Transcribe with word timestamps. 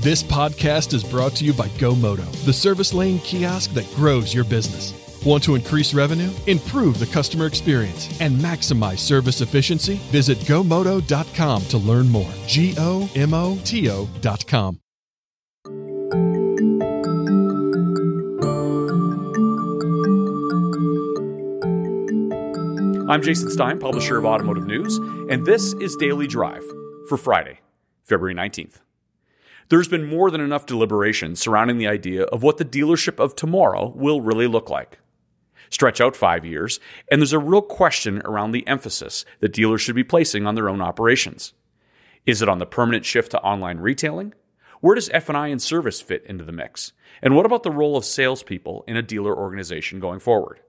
This 0.00 0.22
podcast 0.22 0.94
is 0.94 1.02
brought 1.02 1.32
to 1.32 1.44
you 1.44 1.52
by 1.52 1.66
GoMoto, 1.70 2.24
the 2.44 2.52
service 2.52 2.94
lane 2.94 3.18
kiosk 3.18 3.72
that 3.72 3.92
grows 3.96 4.32
your 4.32 4.44
business. 4.44 4.94
Want 5.26 5.42
to 5.42 5.56
increase 5.56 5.92
revenue, 5.92 6.30
improve 6.46 7.00
the 7.00 7.06
customer 7.06 7.46
experience, 7.46 8.08
and 8.20 8.36
maximize 8.36 9.00
service 9.00 9.40
efficiency? 9.40 9.96
Visit 10.12 10.38
gomoto.com 10.38 11.62
to 11.62 11.78
learn 11.78 12.08
more. 12.08 12.30
G 12.46 12.76
O 12.78 13.10
M 13.16 13.34
O 13.34 13.58
T 13.64 13.90
O.com. 13.90 14.78
I'm 23.10 23.20
Jason 23.20 23.50
Stein, 23.50 23.80
publisher 23.80 24.18
of 24.18 24.24
Automotive 24.24 24.64
News, 24.68 24.98
and 25.28 25.44
this 25.44 25.72
is 25.80 25.96
Daily 25.96 26.28
Drive 26.28 26.62
for 27.08 27.16
Friday, 27.16 27.58
February 28.04 28.36
19th. 28.36 28.76
There's 29.70 29.88
been 29.88 30.06
more 30.06 30.30
than 30.30 30.40
enough 30.40 30.64
deliberation 30.64 31.36
surrounding 31.36 31.76
the 31.76 31.88
idea 31.88 32.22
of 32.24 32.42
what 32.42 32.56
the 32.56 32.64
dealership 32.64 33.22
of 33.22 33.36
tomorrow 33.36 33.92
will 33.94 34.22
really 34.22 34.46
look 34.46 34.70
like. 34.70 34.98
Stretch 35.68 36.00
out 36.00 36.16
five 36.16 36.46
years, 36.46 36.80
and 37.10 37.20
there's 37.20 37.34
a 37.34 37.38
real 37.38 37.60
question 37.60 38.22
around 38.24 38.52
the 38.52 38.66
emphasis 38.66 39.26
that 39.40 39.52
dealers 39.52 39.82
should 39.82 39.94
be 39.94 40.04
placing 40.04 40.46
on 40.46 40.54
their 40.54 40.70
own 40.70 40.80
operations. 40.80 41.52
Is 42.24 42.40
it 42.40 42.48
on 42.48 42.58
the 42.58 42.64
permanent 42.64 43.04
shift 43.04 43.32
to 43.32 43.42
online 43.42 43.76
retailing? 43.76 44.32
Where 44.80 44.94
does 44.94 45.10
F&I 45.10 45.48
and 45.48 45.60
service 45.60 46.00
fit 46.00 46.24
into 46.24 46.44
the 46.44 46.52
mix? 46.52 46.92
And 47.20 47.36
what 47.36 47.44
about 47.44 47.62
the 47.62 47.70
role 47.70 47.98
of 47.98 48.06
salespeople 48.06 48.84
in 48.88 48.96
a 48.96 49.02
dealer 49.02 49.36
organization 49.36 50.00
going 50.00 50.20
forward? 50.20 50.60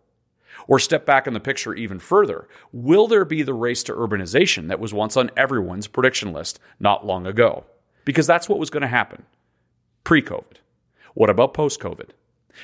Or 0.68 0.77
step 0.77 1.05
back 1.05 1.26
in 1.26 1.34
the 1.34 1.40
picture 1.40 1.73
even 1.73 1.99
further. 1.99 2.49
Will 2.73 3.07
there 3.07 3.23
be 3.23 3.43
the 3.43 3.54
race 3.54 3.81
to 3.84 3.93
urbanization 3.93 4.68
that 4.68 4.81
was 4.81 4.93
once 4.93 5.16
on 5.16 5.31
everyone's 5.38 5.88
prediction 5.88 6.34
list 6.34 6.59
not 6.81 7.05
long 7.05 7.26
ago? 7.26 7.63
Because 8.09 8.26
that's 8.26 8.49
what 8.49 8.58
was 8.58 8.72
going 8.72 8.81
to 8.81 8.88
happen 8.88 9.22
pre 10.04 10.23
COVID. 10.23 10.58
What 11.13 11.30
about 11.30 11.54
post 11.54 11.80
COVID? 11.80 12.09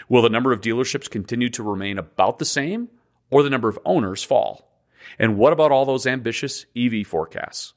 Will 0.10 0.24
the 0.24 0.28
number 0.28 0.52
of 0.52 0.60
dealerships 0.60 1.08
continue 1.08 1.50
to 1.50 1.62
remain 1.62 2.00
about 2.00 2.40
the 2.40 2.46
same 2.46 2.90
or 3.30 3.44
the 3.44 3.50
number 3.52 3.70
of 3.70 3.78
owners 3.86 4.24
fall? 4.24 4.68
And 5.20 5.38
what 5.38 5.54
about 5.54 5.72
all 5.72 5.86
those 5.86 6.08
ambitious 6.08 6.66
EV 6.76 7.06
forecasts? 7.06 7.76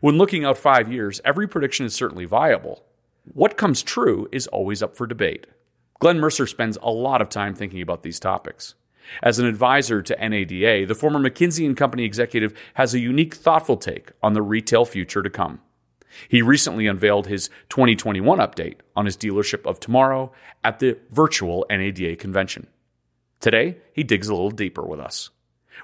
When 0.00 0.16
looking 0.16 0.44
out 0.44 0.58
five 0.58 0.92
years, 0.92 1.20
every 1.24 1.48
prediction 1.48 1.84
is 1.84 1.92
certainly 1.92 2.24
viable. 2.24 2.84
What 3.24 3.56
comes 3.56 3.82
true 3.82 4.28
is 4.30 4.46
always 4.46 4.80
up 4.80 4.96
for 4.96 5.08
debate. 5.08 5.48
Glenn 5.98 6.20
Mercer 6.20 6.46
spends 6.46 6.78
a 6.80 6.92
lot 6.92 7.20
of 7.20 7.28
time 7.28 7.52
thinking 7.52 7.82
about 7.82 8.04
these 8.04 8.20
topics. 8.20 8.76
As 9.24 9.40
an 9.40 9.46
advisor 9.46 10.02
to 10.02 10.28
NADA, 10.28 10.86
the 10.86 10.94
former 10.94 11.18
McKinsey 11.18 11.66
and 11.66 11.76
Company 11.76 12.04
executive 12.04 12.56
has 12.74 12.94
a 12.94 13.00
unique, 13.00 13.34
thoughtful 13.34 13.76
take 13.76 14.12
on 14.22 14.34
the 14.34 14.42
retail 14.42 14.84
future 14.84 15.24
to 15.24 15.30
come. 15.30 15.62
He 16.28 16.42
recently 16.42 16.86
unveiled 16.86 17.26
his 17.26 17.48
2021 17.68 18.38
update 18.38 18.76
on 18.96 19.06
his 19.06 19.16
dealership 19.16 19.66
of 19.66 19.80
tomorrow 19.80 20.32
at 20.64 20.78
the 20.78 20.98
virtual 21.10 21.66
NADA 21.70 22.16
convention. 22.16 22.66
Today, 23.40 23.76
he 23.92 24.02
digs 24.02 24.28
a 24.28 24.34
little 24.34 24.50
deeper 24.50 24.84
with 24.84 25.00
us. 25.00 25.30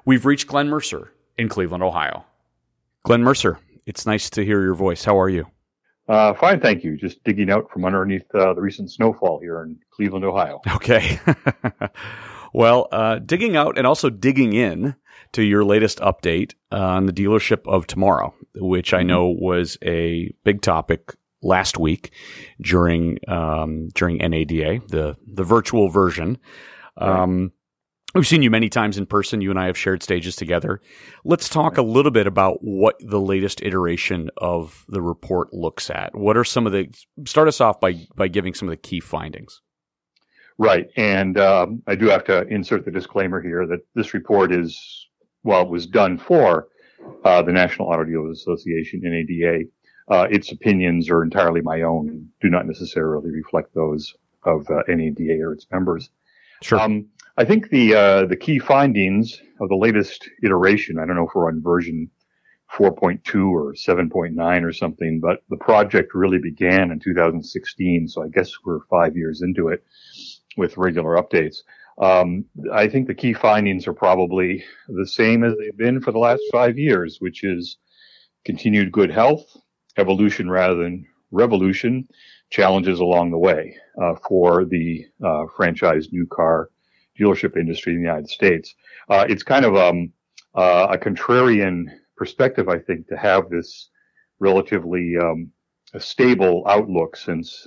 We've 0.05 0.27
reached 0.27 0.49
Glenn 0.49 0.69
Mercer 0.69 1.13
in 1.39 1.49
Cleveland, 1.49 1.83
Ohio. 1.83 2.25
Glenn 3.05 3.23
Mercer, 3.23 3.59
it's 3.87 4.07
nice 4.07 4.31
to 4.31 4.45
hear 4.45 4.63
your 4.63 4.75
voice. 4.75 5.05
How 5.05 5.19
are 5.19 5.29
you? 5.29 5.47
Uh, 6.09 6.35
fine, 6.35 6.61
thank 6.61 6.85
you. 6.85 6.97
Just 6.97 7.23
digging 7.25 7.51
out 7.51 7.71
from 7.71 7.85
underneath 7.85 8.27
uh, 8.35 8.53
the 8.55 8.61
recent 8.61 8.91
snowfall 8.91 9.41
here 9.41 9.63
in 9.63 9.79
Cleveland, 9.91 10.25
Ohio. 10.25 10.61
Okay. 10.75 11.19
Well, 12.55 12.87
uh, 12.93 13.19
digging 13.19 13.57
out 13.57 13.77
and 13.77 13.87
also 13.87 14.09
digging 14.09 14.53
in 14.53 14.95
to 15.33 15.43
your 15.43 15.65
latest 15.65 15.99
update 15.99 16.55
on 16.71 17.07
the 17.07 17.13
dealership 17.13 17.67
of 17.67 17.87
tomorrow, 17.87 18.33
which 18.55 18.95
I 18.95 19.01
mm-hmm. 19.01 19.09
know 19.09 19.27
was 19.29 19.77
a 19.85 20.33
big 20.45 20.63
topic 20.63 21.15
last 21.43 21.79
week 21.79 22.13
during 22.61 23.19
um, 23.29 23.89
during 23.95 24.19
NADA, 24.19 24.83
the 24.89 25.17
the 25.27 25.45
virtual 25.45 25.89
version. 25.89 26.39
Um, 26.97 27.53
We've 28.15 28.27
seen 28.27 28.43
you 28.43 28.51
many 28.51 28.69
times 28.69 28.97
in 28.97 29.07
person. 29.07 29.41
You 29.41 29.51
and 29.51 29.59
I 29.59 29.67
have 29.67 29.77
shared 29.77 30.05
stages 30.05 30.37
together. 30.37 30.81
Let's 31.25 31.49
talk 31.49 31.79
a 31.79 31.83
little 31.83 32.13
bit 32.13 32.29
about 32.29 32.59
what 32.61 32.95
the 33.01 33.21
latest 33.21 33.61
iteration 33.61 34.31
of 34.37 34.85
the 34.87 35.03
report 35.03 35.53
looks 35.53 35.91
at. 35.91 36.15
What 36.15 36.37
are 36.37 36.45
some 36.45 36.65
of 36.65 36.73
the 36.73 36.95
start 37.27 37.49
us 37.49 37.61
off 37.61 37.81
by 37.81 38.07
by 38.15 38.29
giving 38.29 38.55
some 38.55 38.69
of 38.69 38.71
the 38.71 38.77
key 38.77 39.01
findings? 39.01 39.61
Right. 40.59 40.89
And 40.97 41.39
um, 41.39 41.83
I 41.87 41.97
do 41.97 42.07
have 42.07 42.25
to 42.25 42.47
insert 42.47 42.85
the 42.85 42.91
disclaimer 42.91 43.43
here 43.43 43.67
that 43.67 43.81
this 43.95 44.15
report 44.15 44.53
is, 44.53 45.09
well, 45.43 45.63
it 45.63 45.69
was 45.69 45.87
done 45.87 46.17
for 46.17 46.69
uh, 47.25 47.43
the 47.43 47.53
National 47.53 47.89
Auto 47.89 48.05
Dealers 48.05 48.41
Association, 48.41 49.01
NADA. 49.03 49.65
Uh, 50.09 50.29
its 50.31 50.53
opinions 50.53 51.11
are 51.11 51.23
entirely 51.23 51.61
my 51.61 51.83
own 51.83 52.09
and 52.09 52.29
do 52.41 52.51
not 52.51 52.67
necessarily 52.67 53.31
reflect 53.31 53.75
those 53.75 54.15
of 54.45 54.69
uh, 54.71 54.83
NADA 54.87 55.41
or 55.43 55.53
its 55.53 55.67
members. 55.73 56.11
Sure. 56.63 56.79
Um, 56.79 57.07
I 57.37 57.45
think 57.45 57.71
the 57.71 57.95
uh, 57.95 58.27
the 58.27 58.37
key 58.37 58.61
findings 58.61 59.41
of 59.61 59.69
the 59.69 59.75
latest 59.75 60.29
iteration, 60.45 60.99
I 60.99 61.07
don't 61.07 61.17
know 61.17 61.27
if 61.27 61.35
we're 61.35 61.49
on 61.49 61.63
version 61.63 62.09
4.2 62.73 63.51
or 63.51 63.73
7.9 63.73 64.63
or 64.63 64.73
something, 64.73 65.21
but 65.21 65.43
the 65.49 65.57
project 65.57 66.15
really 66.15 66.39
began 66.39 66.91
in 66.91 67.01
2016, 67.01 68.09
so 68.09 68.23
I 68.23 68.29
guess 68.29 68.53
we're 68.65 68.81
five 68.91 69.17
years 69.17 69.43
into 69.43 69.69
it 69.69 69.85
with 70.57 70.77
regular 70.77 71.17
updates. 71.17 71.57
Um, 71.99 72.45
I 72.73 72.89
think 72.89 73.07
the 73.07 73.15
key 73.15 73.33
findings 73.33 73.87
are 73.87 73.93
probably 73.93 74.65
the 74.89 75.07
same 75.07 75.45
as 75.45 75.55
they've 75.57 75.77
been 75.77 76.01
for 76.01 76.13
the 76.13 76.19
last 76.19 76.43
five 76.51 76.77
years, 76.79 77.19
which 77.21 77.45
is 77.45 77.79
continued 78.45 78.93
good 78.93 79.11
health, 79.11 79.45
evolution 79.97 80.51
rather 80.51 80.75
than 80.75 81.07
revolution, 81.31 82.09
challenges 82.51 83.01
along 83.01 83.31
the 83.31 83.39
way 83.39 83.77
uh, 84.03 84.15
for 84.27 84.65
the 84.65 85.05
uh, 85.25 85.45
franchise 85.57 86.09
new 86.13 86.27
car 86.27 86.71
dealership 87.19 87.57
industry 87.57 87.93
in 87.93 88.01
the 88.01 88.07
United 88.07 88.29
States. 88.29 88.75
Uh, 89.09 89.25
it's 89.29 89.43
kind 89.43 89.65
of 89.65 89.77
um, 89.77 90.13
uh, 90.55 90.89
a 90.91 90.99
contrarian 90.99 91.85
perspective, 92.17 92.69
I 92.69 92.79
think, 92.79 93.09
to 93.09 93.17
have 93.17 93.49
this 93.51 93.91
relatively 94.41 95.15
um, 95.21 95.51
stable 95.99 96.65
outlook 96.69 97.17
since 97.17 97.67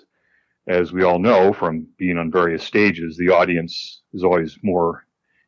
as 0.68 0.92
we 0.92 1.04
all 1.04 1.20
know 1.20 1.54
from 1.54 1.88
being 1.98 2.18
on 2.18 2.32
various 2.32 2.64
stages, 2.64 3.18
the 3.18 3.30
audience 3.30 4.02
is 4.14 4.24
always 4.24 4.58
more 4.64 5.06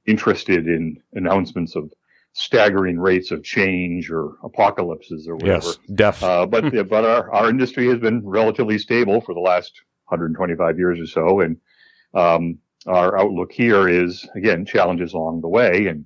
interested 0.07 0.67
in 0.67 0.97
announcements 1.13 1.75
of 1.75 1.91
staggering 2.33 2.99
rates 2.99 3.31
of 3.31 3.43
change 3.43 4.09
or 4.09 4.35
apocalypses 4.43 5.27
or 5.27 5.35
whatever. 5.35 5.65
Yes, 5.65 5.79
death. 5.95 6.23
Uh, 6.23 6.45
but 6.45 6.71
but 6.89 7.05
our, 7.05 7.31
our 7.33 7.49
industry 7.49 7.87
has 7.87 7.99
been 7.99 8.27
relatively 8.27 8.77
stable 8.77 9.21
for 9.21 9.33
the 9.33 9.41
last 9.41 9.73
125 10.05 10.77
years 10.77 10.99
or 10.99 11.05
so, 11.05 11.41
and 11.41 11.57
um, 12.13 12.57
our 12.87 13.19
outlook 13.19 13.51
here 13.51 13.89
is 13.89 14.27
again 14.35 14.65
challenges 14.65 15.13
along 15.13 15.41
the 15.41 15.49
way 15.49 15.87
and 15.87 16.05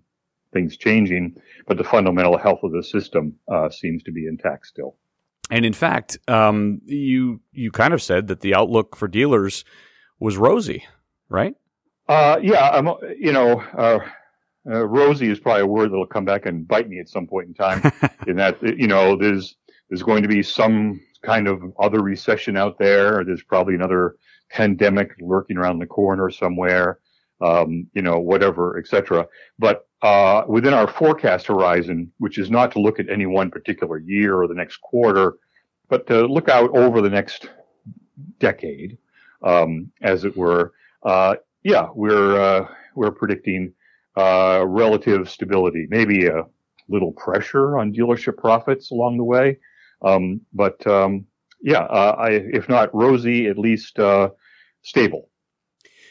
things 0.53 0.77
changing, 0.77 1.35
but 1.67 1.77
the 1.77 1.83
fundamental 1.83 2.37
health 2.37 2.59
of 2.63 2.71
the 2.71 2.83
system 2.83 3.35
uh, 3.51 3.69
seems 3.69 4.03
to 4.03 4.11
be 4.11 4.27
intact 4.27 4.67
still. 4.67 4.95
And 5.51 5.65
in 5.65 5.73
fact, 5.73 6.17
um, 6.27 6.81
you 6.85 7.41
you 7.51 7.71
kind 7.71 7.93
of 7.93 8.01
said 8.01 8.27
that 8.27 8.41
the 8.41 8.55
outlook 8.55 8.95
for 8.95 9.07
dealers 9.07 9.65
was 10.19 10.37
rosy, 10.37 10.85
right? 11.29 11.55
Uh, 12.07 12.37
yeah, 12.41 12.69
I'm, 12.69 12.87
you 13.17 13.31
know, 13.31 13.61
uh, 13.77 13.99
uh, 14.69 14.85
rosy 14.85 15.29
is 15.29 15.39
probably 15.39 15.61
a 15.61 15.67
word 15.67 15.91
that'll 15.91 16.05
come 16.05 16.25
back 16.25 16.45
and 16.45 16.67
bite 16.67 16.89
me 16.89 16.99
at 16.99 17.09
some 17.09 17.27
point 17.27 17.47
in 17.47 17.53
time. 17.53 17.81
in 18.27 18.37
that, 18.37 18.61
you 18.61 18.87
know, 18.87 19.15
there's 19.15 19.55
there's 19.89 20.03
going 20.03 20.23
to 20.23 20.29
be 20.29 20.41
some 20.41 20.99
kind 21.23 21.47
of 21.47 21.61
other 21.79 22.01
recession 22.01 22.57
out 22.57 22.77
there. 22.79 23.19
Or 23.19 23.25
there's 23.25 23.43
probably 23.43 23.75
another 23.75 24.15
pandemic 24.49 25.11
lurking 25.19 25.57
around 25.57 25.79
the 25.79 25.85
corner 25.85 26.29
somewhere. 26.29 26.99
Um, 27.43 27.87
you 27.93 28.01
know, 28.01 28.19
whatever, 28.19 28.77
etc. 28.79 29.27
But 29.59 29.85
uh, 30.01 30.43
within 30.47 30.73
our 30.73 30.87
forecast 30.87 31.47
horizon, 31.47 32.09
which 32.17 32.37
is 32.37 32.49
not 32.49 32.71
to 32.71 32.79
look 32.79 32.99
at 32.99 33.09
any 33.09 33.25
one 33.25 33.51
particular 33.51 33.97
year 33.97 34.41
or 34.41 34.47
the 34.47 34.53
next 34.53 34.77
quarter, 34.77 35.35
but 35.89 36.07
to 36.07 36.25
look 36.25 36.47
out 36.47 36.69
over 36.75 37.01
the 37.01 37.09
next 37.09 37.49
decade, 38.39 38.97
um, 39.43 39.91
as 40.01 40.23
it 40.25 40.35
were. 40.37 40.73
Uh, 41.03 41.35
yeah, 41.63 41.87
we're 41.93 42.39
uh, 42.39 42.67
we're 42.95 43.11
predicting 43.11 43.73
uh, 44.17 44.63
relative 44.65 45.29
stability, 45.29 45.87
maybe 45.89 46.27
a 46.27 46.45
little 46.89 47.11
pressure 47.13 47.77
on 47.77 47.93
dealership 47.93 48.37
profits 48.37 48.91
along 48.91 49.17
the 49.17 49.23
way, 49.23 49.57
um, 50.01 50.41
but 50.53 50.85
um, 50.87 51.25
yeah, 51.61 51.83
uh, 51.83 52.15
I, 52.19 52.29
if 52.31 52.67
not 52.67 52.93
rosy, 52.93 53.47
at 53.47 53.57
least 53.57 53.97
uh, 53.99 54.29
stable. 54.81 55.29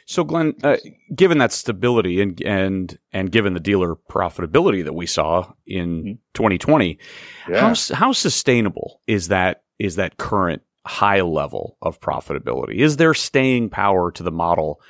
So, 0.07 0.25
Glenn, 0.25 0.55
uh, 0.63 0.77
given 1.15 1.39
that 1.39 1.53
stability 1.53 2.21
and 2.21 2.41
and 2.43 2.99
and 3.13 3.31
given 3.31 3.55
the 3.55 3.61
dealer 3.61 3.97
profitability 4.11 4.85
that 4.85 4.95
we 4.95 5.07
saw 5.07 5.53
in 5.67 6.19
2020, 6.35 6.95
mm-hmm. 6.95 7.53
yeah. 7.53 7.61
how 7.61 7.75
how 7.95 8.13
sustainable 8.13 9.01
is 9.07 9.29
that 9.29 9.63
is 9.79 9.97
that 9.97 10.17
current 10.17 10.63
high 10.87 11.21
level 11.21 11.77
of 11.83 12.01
profitability? 12.01 12.79
Is 12.79 12.97
there 12.97 13.15
staying 13.15 13.71
power 13.71 14.11
to 14.13 14.23
the 14.23 14.33
model 14.33 14.81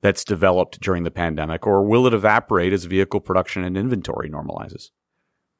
that's 0.00 0.24
developed 0.24 0.80
during 0.80 1.02
the 1.02 1.10
pandemic, 1.10 1.66
or 1.66 1.84
will 1.84 2.06
it 2.06 2.14
evaporate 2.14 2.72
as 2.72 2.84
vehicle 2.84 3.20
production 3.20 3.64
and 3.64 3.76
inventory 3.76 4.30
normalizes? 4.30 4.90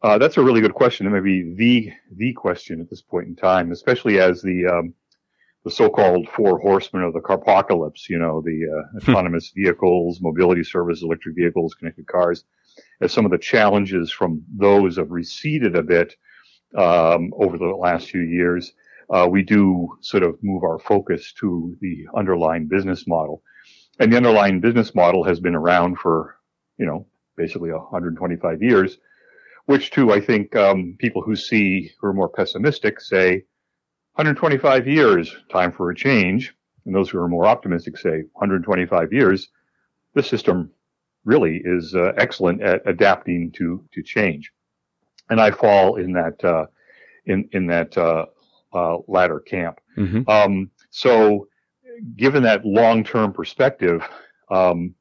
Uh, 0.02 0.16
that's 0.16 0.38
a 0.38 0.42
really 0.42 0.62
good 0.62 0.74
question. 0.74 1.06
It 1.06 1.10
may 1.10 1.20
be 1.20 1.54
the 1.56 1.92
the 2.16 2.32
question 2.32 2.80
at 2.80 2.88
this 2.88 3.02
point 3.02 3.28
in 3.28 3.36
time, 3.36 3.70
especially 3.70 4.18
as 4.18 4.40
the 4.40 4.66
um, 4.66 4.94
the 5.64 5.70
so-called 5.70 6.28
four 6.28 6.58
horsemen 6.58 7.02
of 7.02 7.12
the 7.12 7.20
carpocalypse, 7.20 8.08
you 8.08 8.18
know, 8.18 8.40
the 8.40 8.66
uh, 8.66 9.00
hmm. 9.00 9.10
autonomous 9.10 9.52
vehicles, 9.54 10.20
mobility 10.20 10.64
services, 10.64 11.02
electric 11.02 11.36
vehicles, 11.36 11.74
connected 11.74 12.06
cars, 12.06 12.44
as 13.00 13.12
some 13.12 13.24
of 13.24 13.30
the 13.30 13.38
challenges 13.38 14.10
from 14.10 14.42
those 14.56 14.96
have 14.96 15.10
receded 15.10 15.76
a 15.76 15.82
bit 15.82 16.14
um, 16.76 17.32
over 17.34 17.58
the 17.58 17.66
last 17.66 18.10
few 18.10 18.20
years, 18.20 18.72
uh, 19.10 19.26
we 19.28 19.42
do 19.42 19.88
sort 20.00 20.22
of 20.22 20.38
move 20.42 20.62
our 20.62 20.78
focus 20.78 21.32
to 21.40 21.76
the 21.80 22.06
underlying 22.14 22.66
business 22.66 23.06
model. 23.06 23.42
And 23.98 24.12
the 24.12 24.16
underlying 24.16 24.60
business 24.60 24.94
model 24.94 25.24
has 25.24 25.40
been 25.40 25.54
around 25.54 25.98
for, 25.98 26.36
you 26.78 26.86
know, 26.86 27.06
basically 27.36 27.72
125 27.72 28.62
years, 28.62 28.98
which 29.66 29.90
too, 29.90 30.12
I 30.12 30.20
think 30.20 30.54
um, 30.56 30.96
people 30.98 31.22
who 31.22 31.34
see, 31.34 31.90
who 32.00 32.08
are 32.08 32.14
more 32.14 32.28
pessimistic 32.28 33.00
say, 33.00 33.44
125 34.14 34.86
years, 34.86 35.34
time 35.50 35.72
for 35.72 35.90
a 35.90 35.94
change. 35.94 36.54
And 36.84 36.94
those 36.94 37.10
who 37.10 37.18
are 37.18 37.28
more 37.28 37.46
optimistic 37.46 37.96
say 37.96 38.24
125 38.32 39.12
years, 39.12 39.48
the 40.14 40.22
system 40.22 40.70
really 41.24 41.60
is 41.64 41.94
uh, 41.94 42.12
excellent 42.16 42.62
at 42.62 42.82
adapting 42.86 43.52
to, 43.52 43.84
to 43.92 44.02
change. 44.02 44.52
And 45.28 45.40
I 45.40 45.50
fall 45.50 45.96
in 45.96 46.12
that, 46.14 46.42
uh, 46.44 46.66
in, 47.26 47.48
in 47.52 47.66
that, 47.68 47.96
uh, 47.96 48.26
uh 48.72 48.98
latter 49.08 49.40
camp. 49.40 49.80
Mm-hmm. 49.98 50.28
Um, 50.30 50.70
so 50.90 51.48
given 52.16 52.42
that 52.44 52.64
long-term 52.64 53.32
perspective, 53.32 54.02
um, 54.50 54.94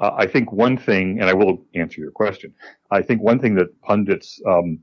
I 0.00 0.26
think 0.26 0.50
one 0.50 0.78
thing, 0.78 1.20
and 1.20 1.28
I 1.28 1.34
will 1.34 1.66
answer 1.74 2.00
your 2.00 2.10
question. 2.10 2.54
I 2.90 3.02
think 3.02 3.20
one 3.20 3.38
thing 3.38 3.54
that 3.56 3.80
pundits 3.82 4.40
um, 4.46 4.78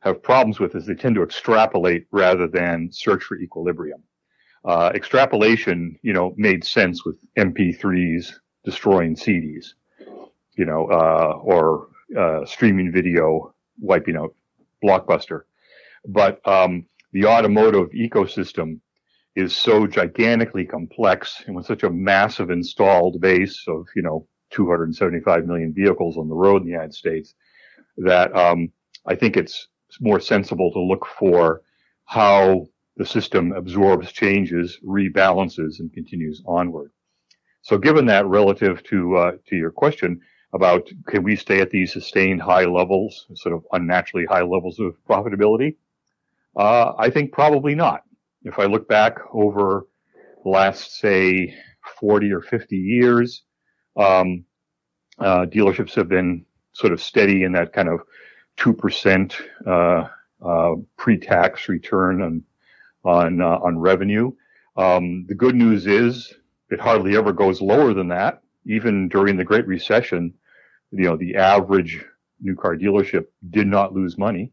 have 0.00 0.22
problems 0.22 0.60
with 0.60 0.74
is 0.74 0.86
they 0.86 0.94
tend 0.94 1.14
to 1.16 1.22
extrapolate 1.22 2.06
rather 2.10 2.46
than 2.46 2.90
search 2.92 3.24
for 3.24 3.36
equilibrium. 3.36 4.02
Uh, 4.64 4.90
extrapolation, 4.94 5.98
you 6.02 6.12
know, 6.12 6.34
made 6.36 6.64
sense 6.64 7.04
with 7.04 7.16
MP3s 7.36 8.32
destroying 8.64 9.14
CDs, 9.14 9.74
you 10.56 10.64
know, 10.64 10.86
uh, 10.90 11.38
or 11.42 11.88
uh, 12.18 12.44
streaming 12.44 12.92
video 12.92 13.54
wiping 13.80 14.16
out 14.16 14.34
Blockbuster. 14.84 15.42
But 16.06 16.46
um, 16.46 16.86
the 17.12 17.26
automotive 17.26 17.90
ecosystem 17.90 18.80
is 19.36 19.56
so 19.56 19.86
gigantically 19.86 20.64
complex 20.64 21.44
and 21.46 21.54
with 21.54 21.66
such 21.66 21.84
a 21.84 21.90
massive 21.90 22.50
installed 22.50 23.20
base 23.20 23.64
of, 23.68 23.86
you 23.94 24.02
know, 24.02 24.26
275 24.50 25.46
million 25.46 25.72
vehicles 25.72 26.16
on 26.16 26.28
the 26.28 26.34
road 26.34 26.62
in 26.62 26.66
the 26.66 26.72
United 26.72 26.94
States 26.94 27.34
that 27.98 28.34
um, 28.36 28.70
I 29.06 29.14
think 29.14 29.36
it's 29.36 29.68
more 30.00 30.20
sensible 30.20 30.72
to 30.72 30.80
look 30.80 31.06
for 31.18 31.62
how 32.04 32.66
the 32.96 33.06
system 33.06 33.52
absorbs 33.52 34.12
changes, 34.12 34.78
rebalances, 34.84 35.78
and 35.78 35.92
continues 35.92 36.42
onward. 36.46 36.90
So, 37.62 37.78
given 37.78 38.06
that, 38.06 38.26
relative 38.26 38.82
to 38.84 39.16
uh, 39.16 39.32
to 39.46 39.56
your 39.56 39.70
question 39.70 40.20
about 40.54 40.88
can 41.06 41.22
we 41.22 41.36
stay 41.36 41.60
at 41.60 41.70
these 41.70 41.92
sustained 41.92 42.40
high 42.40 42.64
levels, 42.64 43.26
sort 43.34 43.54
of 43.54 43.64
unnaturally 43.72 44.26
high 44.26 44.42
levels 44.42 44.80
of 44.80 44.96
profitability, 45.08 45.76
uh, 46.56 46.92
I 46.98 47.10
think 47.10 47.32
probably 47.32 47.74
not. 47.74 48.02
If 48.42 48.58
I 48.58 48.64
look 48.64 48.88
back 48.88 49.18
over 49.32 49.86
the 50.42 50.50
last, 50.50 50.98
say, 50.98 51.54
40 52.00 52.32
or 52.32 52.40
50 52.40 52.76
years, 52.76 53.42
um, 53.96 54.44
uh, 55.18 55.46
dealerships 55.46 55.94
have 55.94 56.08
been 56.08 56.44
sort 56.72 56.92
of 56.92 57.02
steady 57.02 57.42
in 57.42 57.52
that 57.52 57.72
kind 57.72 57.88
of 57.88 58.00
2% 58.58 59.34
uh, 59.66 60.08
uh, 60.44 60.74
pre-tax 60.96 61.68
return 61.68 62.22
on 62.22 62.42
on 63.04 63.40
uh, 63.40 63.58
on 63.62 63.78
revenue. 63.78 64.32
Um, 64.76 65.24
the 65.28 65.34
good 65.34 65.54
news 65.54 65.86
is 65.86 66.34
it 66.70 66.80
hardly 66.80 67.16
ever 67.16 67.32
goes 67.32 67.60
lower 67.60 67.94
than 67.94 68.08
that. 68.08 68.42
Even 68.66 69.08
during 69.08 69.36
the 69.36 69.44
Great 69.44 69.66
Recession, 69.66 70.34
you 70.90 71.04
know 71.04 71.16
the 71.16 71.36
average 71.36 72.04
new 72.40 72.54
car 72.54 72.76
dealership 72.76 73.26
did 73.50 73.66
not 73.66 73.94
lose 73.94 74.18
money. 74.18 74.52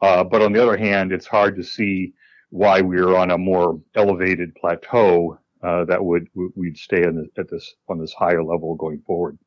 Uh, 0.00 0.24
but 0.24 0.40
on 0.40 0.52
the 0.52 0.62
other 0.62 0.76
hand, 0.76 1.12
it's 1.12 1.26
hard 1.26 1.56
to 1.56 1.62
see 1.62 2.14
why 2.50 2.80
we're 2.80 3.14
on 3.14 3.30
a 3.30 3.38
more 3.38 3.80
elevated 3.94 4.54
plateau 4.54 5.38
uh, 5.62 5.84
that 5.84 6.02
would 6.02 6.26
we'd 6.56 6.76
stay 6.76 7.02
the, 7.02 7.28
at 7.36 7.50
this 7.50 7.74
on 7.88 7.98
this 7.98 8.12
higher 8.12 8.42
level 8.42 8.74
going 8.76 9.00
forward. 9.06 9.38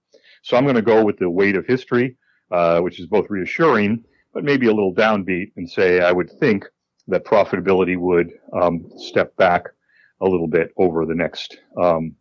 So 0.41 0.57
I'm 0.57 0.63
going 0.63 0.75
to 0.75 0.81
go 0.81 1.03
with 1.03 1.17
the 1.17 1.29
weight 1.29 1.55
of 1.55 1.65
history. 1.65 2.17
Uh, 2.51 2.79
which 2.81 2.99
is 2.99 3.07
both 3.07 3.31
reassuring, 3.31 4.03
but 4.31 4.43
maybe 4.43 4.67
a 4.67 4.73
little 4.73 4.93
downbeat 4.93 5.51
and 5.55 5.67
say 5.67 6.01
I 6.01 6.11
would 6.11 6.29
think 6.39 6.65
that 7.07 7.25
profitability 7.25 7.97
would 7.97 8.31
um, 8.53 8.91
step 8.97 9.35
back 9.37 9.69
a 10.21 10.27
little 10.27 10.47
bit 10.47 10.71
over 10.77 11.05
the 11.05 11.15
next 11.15 11.57
um, 11.81 12.15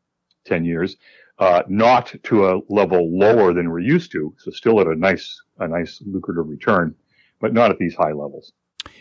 10 0.46 0.64
years, 0.64 0.96
uh, 1.38 1.62
not 1.68 2.14
to 2.22 2.46
a 2.46 2.60
level 2.70 3.10
lower 3.16 3.52
than 3.52 3.70
we're 3.70 3.80
used 3.80 4.10
to, 4.12 4.34
so 4.38 4.50
still 4.50 4.80
at 4.80 4.86
a 4.86 4.94
nice, 4.94 5.38
a 5.58 5.68
nice 5.68 6.02
lucrative 6.06 6.48
return, 6.48 6.94
but 7.40 7.52
not 7.52 7.70
at 7.70 7.78
these 7.78 7.94
high 7.94 8.12
levels. 8.12 8.52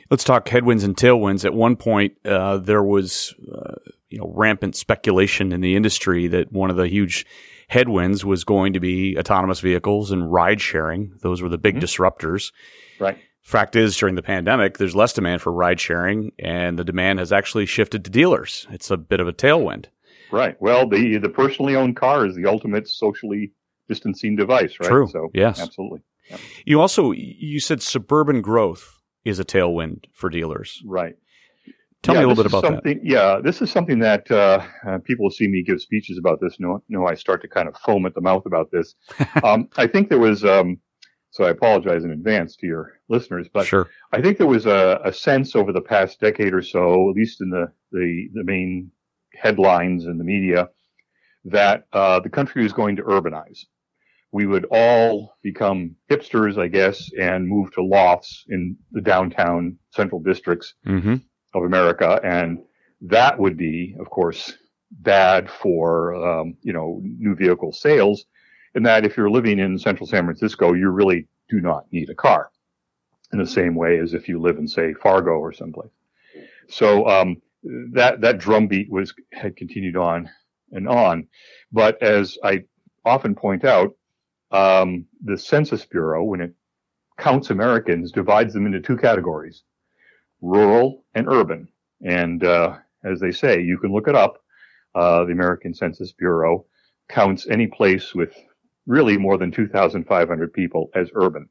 Let's 0.09 0.25
talk 0.25 0.49
headwinds 0.49 0.83
and 0.83 0.97
tailwinds. 0.97 1.45
At 1.45 1.53
one 1.53 1.75
point, 1.77 2.17
uh, 2.25 2.57
there 2.57 2.83
was, 2.83 3.33
uh, 3.51 3.75
you 4.09 4.19
know, 4.19 4.31
rampant 4.35 4.75
speculation 4.75 5.53
in 5.53 5.61
the 5.61 5.75
industry 5.75 6.27
that 6.27 6.51
one 6.51 6.69
of 6.69 6.75
the 6.75 6.87
huge 6.87 7.25
headwinds 7.71 8.25
was 8.25 8.43
going 8.43 8.73
to 8.73 8.81
be 8.81 9.17
autonomous 9.17 9.61
vehicles 9.61 10.11
and 10.11 10.29
ride 10.29 10.59
sharing. 10.59 11.13
Those 11.21 11.41
were 11.41 11.47
the 11.47 11.57
big 11.57 11.75
mm-hmm. 11.75 11.85
disruptors. 11.85 12.51
Right. 12.99 13.17
Fact 13.43 13.77
is, 13.77 13.95
during 13.95 14.15
the 14.15 14.21
pandemic, 14.21 14.77
there's 14.77 14.93
less 14.93 15.13
demand 15.13 15.41
for 15.41 15.53
ride 15.53 15.79
sharing, 15.79 16.33
and 16.37 16.77
the 16.77 16.83
demand 16.83 17.19
has 17.19 17.31
actually 17.31 17.65
shifted 17.65 18.03
to 18.03 18.11
dealers. 18.11 18.67
It's 18.71 18.91
a 18.91 18.97
bit 18.97 19.21
of 19.21 19.27
a 19.29 19.31
tailwind. 19.31 19.85
Right. 20.31 20.61
Well, 20.61 20.87
the 20.87 21.17
the 21.17 21.29
personally 21.29 21.75
owned 21.75 21.95
car 21.95 22.25
is 22.25 22.35
the 22.35 22.45
ultimate 22.45 22.89
socially 22.89 23.53
distancing 23.87 24.35
device, 24.35 24.75
right? 24.79 24.89
True. 24.89 25.07
So, 25.09 25.29
yes, 25.33 25.59
absolutely. 25.59 26.01
Yeah. 26.29 26.37
You 26.65 26.81
also 26.81 27.11
you 27.11 27.61
said 27.61 27.81
suburban 27.81 28.41
growth 28.41 28.99
is 29.23 29.39
a 29.39 29.45
tailwind 29.45 30.05
for 30.13 30.29
dealers. 30.29 30.81
Right. 30.85 31.15
Tell 32.03 32.15
yeah, 32.15 32.21
me 32.21 32.25
a 32.25 32.27
little 32.29 32.43
bit 32.43 32.51
about 32.51 32.63
something, 32.63 32.97
that. 32.97 33.05
Yeah, 33.05 33.39
this 33.43 33.61
is 33.61 33.69
something 33.69 33.99
that 33.99 34.29
uh, 34.31 34.65
uh, 34.87 34.97
people 34.99 35.29
see 35.29 35.47
me 35.47 35.61
give 35.61 35.79
speeches 35.79 36.17
about 36.17 36.41
this. 36.41 36.59
Know, 36.59 36.81
know 36.89 37.05
I 37.05 37.13
start 37.13 37.43
to 37.43 37.47
kind 37.47 37.67
of 37.67 37.77
foam 37.77 38.07
at 38.07 38.15
the 38.15 38.21
mouth 38.21 38.47
about 38.47 38.71
this. 38.71 38.95
um, 39.43 39.69
I 39.77 39.85
think 39.85 40.09
there 40.09 40.17
was, 40.17 40.43
um, 40.43 40.79
so 41.29 41.43
I 41.43 41.51
apologize 41.51 42.03
in 42.03 42.11
advance 42.11 42.55
to 42.57 42.65
your 42.65 42.93
listeners, 43.07 43.47
but 43.53 43.67
sure. 43.67 43.87
I 44.11 44.21
think 44.21 44.39
there 44.39 44.47
was 44.47 44.65
a, 44.65 44.99
a, 45.05 45.13
sense 45.13 45.55
over 45.55 45.71
the 45.71 45.81
past 45.81 46.19
decade 46.19 46.55
or 46.55 46.63
so, 46.63 47.09
at 47.09 47.15
least 47.15 47.39
in 47.39 47.51
the 47.51 47.71
the, 47.91 48.29
the 48.33 48.43
main 48.45 48.91
headlines 49.33 50.05
in 50.05 50.17
the 50.17 50.23
media, 50.23 50.69
that 51.45 51.83
uh, 51.93 52.19
the 52.19 52.29
country 52.29 52.63
was 52.63 52.73
going 52.73 52.95
to 52.95 53.03
urbanize. 53.03 53.59
We 54.31 54.47
would 54.47 54.65
all 54.71 55.37
become 55.43 55.95
hipsters, 56.09 56.57
I 56.57 56.67
guess, 56.67 57.11
and 57.19 57.47
move 57.47 57.71
to 57.73 57.83
lofts 57.83 58.45
in 58.47 58.77
the 58.91 59.01
downtown 59.01 59.77
central 59.91 60.21
districts. 60.21 60.73
Mm-hmm 60.87 61.17
of 61.53 61.63
America, 61.63 62.19
and 62.23 62.59
that 63.01 63.37
would 63.37 63.57
be, 63.57 63.95
of 63.99 64.09
course, 64.09 64.57
bad 64.91 65.49
for 65.49 66.15
um, 66.15 66.55
you 66.61 66.73
know 66.73 67.01
new 67.03 67.35
vehicle 67.35 67.71
sales. 67.71 68.25
In 68.75 68.83
that, 68.83 69.05
if 69.05 69.17
you're 69.17 69.29
living 69.29 69.59
in 69.59 69.77
central 69.77 70.07
San 70.07 70.23
Francisco, 70.25 70.73
you 70.73 70.89
really 70.89 71.27
do 71.49 71.59
not 71.59 71.91
need 71.91 72.09
a 72.09 72.15
car, 72.15 72.51
in 73.33 73.39
the 73.39 73.47
same 73.47 73.75
way 73.75 73.99
as 73.99 74.13
if 74.13 74.29
you 74.29 74.39
live 74.39 74.57
in, 74.57 74.67
say, 74.67 74.93
Fargo 74.93 75.31
or 75.31 75.51
someplace. 75.51 75.91
So 76.69 77.07
um, 77.07 77.41
that 77.91 78.21
that 78.21 78.37
drumbeat 78.37 78.89
was 78.89 79.13
had 79.33 79.57
continued 79.57 79.97
on 79.97 80.29
and 80.71 80.87
on, 80.87 81.27
but 81.71 82.01
as 82.01 82.37
I 82.43 82.63
often 83.03 83.35
point 83.35 83.65
out, 83.65 83.93
um, 84.51 85.05
the 85.23 85.37
Census 85.37 85.85
Bureau, 85.85 86.23
when 86.23 86.39
it 86.39 86.53
counts 87.17 87.49
Americans, 87.49 88.11
divides 88.11 88.53
them 88.53 88.65
into 88.65 88.79
two 88.79 88.95
categories 88.95 89.63
rural 90.41 91.05
and 91.13 91.27
urban. 91.27 91.67
And 92.03 92.43
uh, 92.43 92.77
as 93.03 93.19
they 93.19 93.31
say, 93.31 93.61
you 93.61 93.77
can 93.77 93.93
look 93.93 94.07
it 94.07 94.15
up. 94.15 94.37
Uh, 94.93 95.23
the 95.23 95.31
American 95.31 95.73
Census 95.73 96.11
Bureau 96.11 96.65
counts 97.07 97.47
any 97.47 97.67
place 97.67 98.13
with 98.13 98.35
really 98.85 99.17
more 99.17 99.37
than 99.37 99.51
2,500 99.51 100.53
people 100.53 100.89
as 100.95 101.09
urban. 101.15 101.47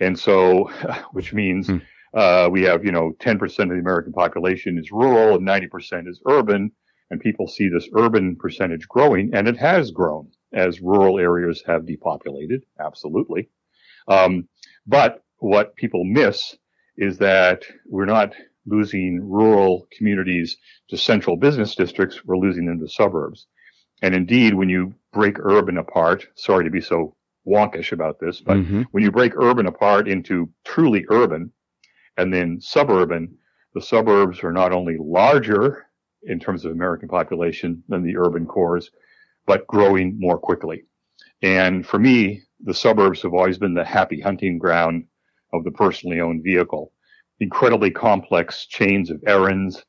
And 0.00 0.18
so, 0.18 0.70
which 1.12 1.32
means 1.32 1.68
hmm. 1.68 1.78
uh, 2.14 2.48
we 2.50 2.62
have, 2.62 2.84
you 2.84 2.92
know, 2.92 3.12
10% 3.20 3.42
of 3.42 3.68
the 3.68 3.74
American 3.74 4.12
population 4.12 4.78
is 4.78 4.90
rural 4.90 5.36
and 5.36 5.46
90% 5.46 6.08
is 6.08 6.20
urban. 6.28 6.72
And 7.10 7.20
people 7.20 7.46
see 7.46 7.68
this 7.68 7.88
urban 7.94 8.36
percentage 8.36 8.88
growing, 8.88 9.34
and 9.34 9.46
it 9.46 9.58
has 9.58 9.90
grown 9.90 10.30
as 10.54 10.80
rural 10.80 11.18
areas 11.18 11.62
have 11.66 11.84
depopulated. 11.86 12.64
Absolutely. 12.80 13.50
Um, 14.08 14.48
but 14.86 15.22
what 15.38 15.76
people 15.76 16.04
miss 16.04 16.56
is 16.96 17.18
that 17.18 17.62
we're 17.86 18.04
not 18.04 18.32
losing 18.66 19.28
rural 19.28 19.88
communities 19.96 20.56
to 20.88 20.96
central 20.96 21.36
business 21.36 21.74
districts, 21.74 22.24
we're 22.24 22.36
losing 22.36 22.66
them 22.66 22.78
to 22.78 22.88
suburbs. 22.88 23.46
And 24.02 24.14
indeed, 24.14 24.54
when 24.54 24.68
you 24.68 24.94
break 25.12 25.38
urban 25.40 25.78
apart, 25.78 26.26
sorry 26.34 26.64
to 26.64 26.70
be 26.70 26.80
so 26.80 27.14
wonkish 27.46 27.92
about 27.92 28.20
this, 28.20 28.40
but 28.40 28.56
mm-hmm. 28.56 28.82
when 28.92 29.02
you 29.02 29.10
break 29.10 29.32
urban 29.36 29.66
apart 29.66 30.08
into 30.08 30.48
truly 30.64 31.04
urban 31.08 31.52
and 32.16 32.32
then 32.32 32.60
suburban, 32.60 33.36
the 33.74 33.82
suburbs 33.82 34.42
are 34.44 34.52
not 34.52 34.72
only 34.72 34.96
larger 34.98 35.86
in 36.24 36.38
terms 36.38 36.64
of 36.64 36.72
American 36.72 37.08
population 37.08 37.82
than 37.88 38.04
the 38.04 38.16
urban 38.16 38.46
cores, 38.46 38.90
but 39.46 39.66
growing 39.66 40.16
more 40.20 40.38
quickly. 40.38 40.84
And 41.42 41.84
for 41.84 41.98
me, 41.98 42.42
the 42.60 42.74
suburbs 42.74 43.22
have 43.22 43.34
always 43.34 43.58
been 43.58 43.74
the 43.74 43.84
happy 43.84 44.20
hunting 44.20 44.58
ground 44.58 45.06
of 45.52 45.64
the 45.64 45.70
personally 45.70 46.20
owned 46.20 46.42
vehicle. 46.42 46.92
Incredibly 47.40 47.90
complex 47.90 48.66
chains 48.66 49.10
of 49.10 49.22
errands, 49.26 49.84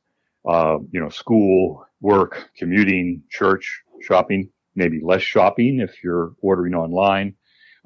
uh, 0.48 0.78
you 0.90 1.00
know, 1.00 1.08
school, 1.08 1.86
work, 2.00 2.50
commuting, 2.56 3.22
church, 3.30 3.82
shopping, 4.02 4.50
maybe 4.74 5.00
less 5.02 5.22
shopping 5.22 5.80
if 5.80 6.02
you're 6.02 6.32
ordering 6.42 6.74
online. 6.74 7.34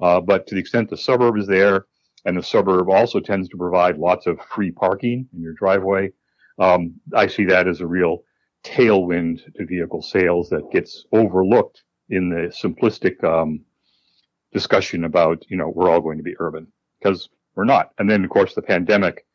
Uh, 0.01 0.19
but 0.19 0.47
to 0.47 0.55
the 0.55 0.61
extent 0.61 0.89
the 0.89 0.97
suburb 0.97 1.37
is 1.37 1.47
there, 1.47 1.85
and 2.25 2.37
the 2.37 2.43
suburb 2.43 2.89
also 2.89 3.19
tends 3.19 3.47
to 3.49 3.57
provide 3.57 3.97
lots 3.97 4.27
of 4.27 4.39
free 4.53 4.71
parking 4.71 5.27
in 5.33 5.41
your 5.41 5.53
driveway, 5.53 6.11
um, 6.59 6.93
I 7.15 7.27
see 7.27 7.45
that 7.45 7.67
as 7.67 7.79
a 7.79 7.87
real 7.87 8.23
tailwind 8.63 9.39
to 9.55 9.65
vehicle 9.65 10.01
sales 10.01 10.49
that 10.49 10.69
gets 10.71 11.05
overlooked 11.13 11.83
in 12.09 12.29
the 12.29 12.51
simplistic 12.51 13.23
um, 13.23 13.61
discussion 14.51 15.05
about, 15.05 15.43
you 15.49 15.55
know, 15.57 15.69
we're 15.69 15.89
all 15.89 16.01
going 16.01 16.17
to 16.17 16.23
be 16.23 16.35
urban 16.39 16.67
because 17.01 17.29
we're 17.59 17.65
not. 17.65 17.91
And 17.97 18.09
then, 18.09 18.23
of 18.23 18.29
course, 18.29 18.53
the 18.53 18.61
pandemic 18.61 19.25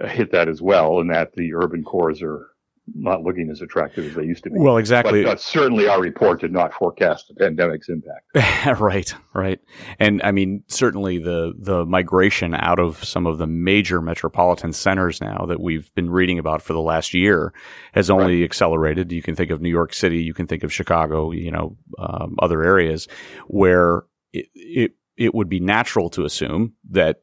uh, 0.00 0.06
hit 0.06 0.30
that 0.30 0.48
as 0.48 0.62
well, 0.62 1.00
and 1.00 1.10
that 1.10 1.32
the 1.34 1.52
urban 1.52 1.82
cores 1.82 2.22
are 2.22 2.50
not 2.94 3.24
looking 3.24 3.50
as 3.50 3.60
attractive 3.60 4.06
as 4.06 4.14
they 4.14 4.22
used 4.22 4.44
to 4.44 4.50
be. 4.50 4.60
Well, 4.60 4.76
exactly. 4.76 5.24
But 5.24 5.30
uh, 5.30 5.36
certainly, 5.36 5.88
our 5.88 6.00
report 6.00 6.40
did 6.40 6.52
not 6.52 6.72
forecast 6.72 7.26
the 7.26 7.34
pandemic's 7.34 7.88
impact. 7.88 8.80
right, 8.80 9.12
right, 9.34 9.58
and 9.98 10.22
I 10.22 10.30
mean, 10.30 10.62
certainly 10.68 11.18
the 11.18 11.54
the 11.58 11.84
migration 11.84 12.54
out 12.54 12.78
of 12.78 13.02
some 13.02 13.26
of 13.26 13.38
the 13.38 13.48
major 13.48 14.00
metropolitan 14.00 14.72
centers 14.72 15.20
now 15.20 15.44
that 15.48 15.58
we've 15.58 15.92
been 15.96 16.08
reading 16.08 16.38
about 16.38 16.62
for 16.62 16.72
the 16.72 16.80
last 16.80 17.14
year 17.14 17.52
has 17.94 18.10
only 18.10 18.42
right. 18.42 18.44
accelerated. 18.44 19.10
You 19.10 19.22
can 19.22 19.34
think 19.34 19.50
of 19.50 19.60
New 19.60 19.70
York 19.70 19.92
City, 19.92 20.22
you 20.22 20.34
can 20.34 20.46
think 20.46 20.62
of 20.62 20.72
Chicago, 20.72 21.32
you 21.32 21.50
know, 21.50 21.76
um, 21.98 22.36
other 22.38 22.62
areas 22.62 23.08
where 23.48 24.04
it, 24.32 24.46
it 24.54 24.92
it 25.16 25.34
would 25.34 25.48
be 25.48 25.58
natural 25.58 26.10
to 26.10 26.24
assume 26.24 26.74
that 26.90 27.22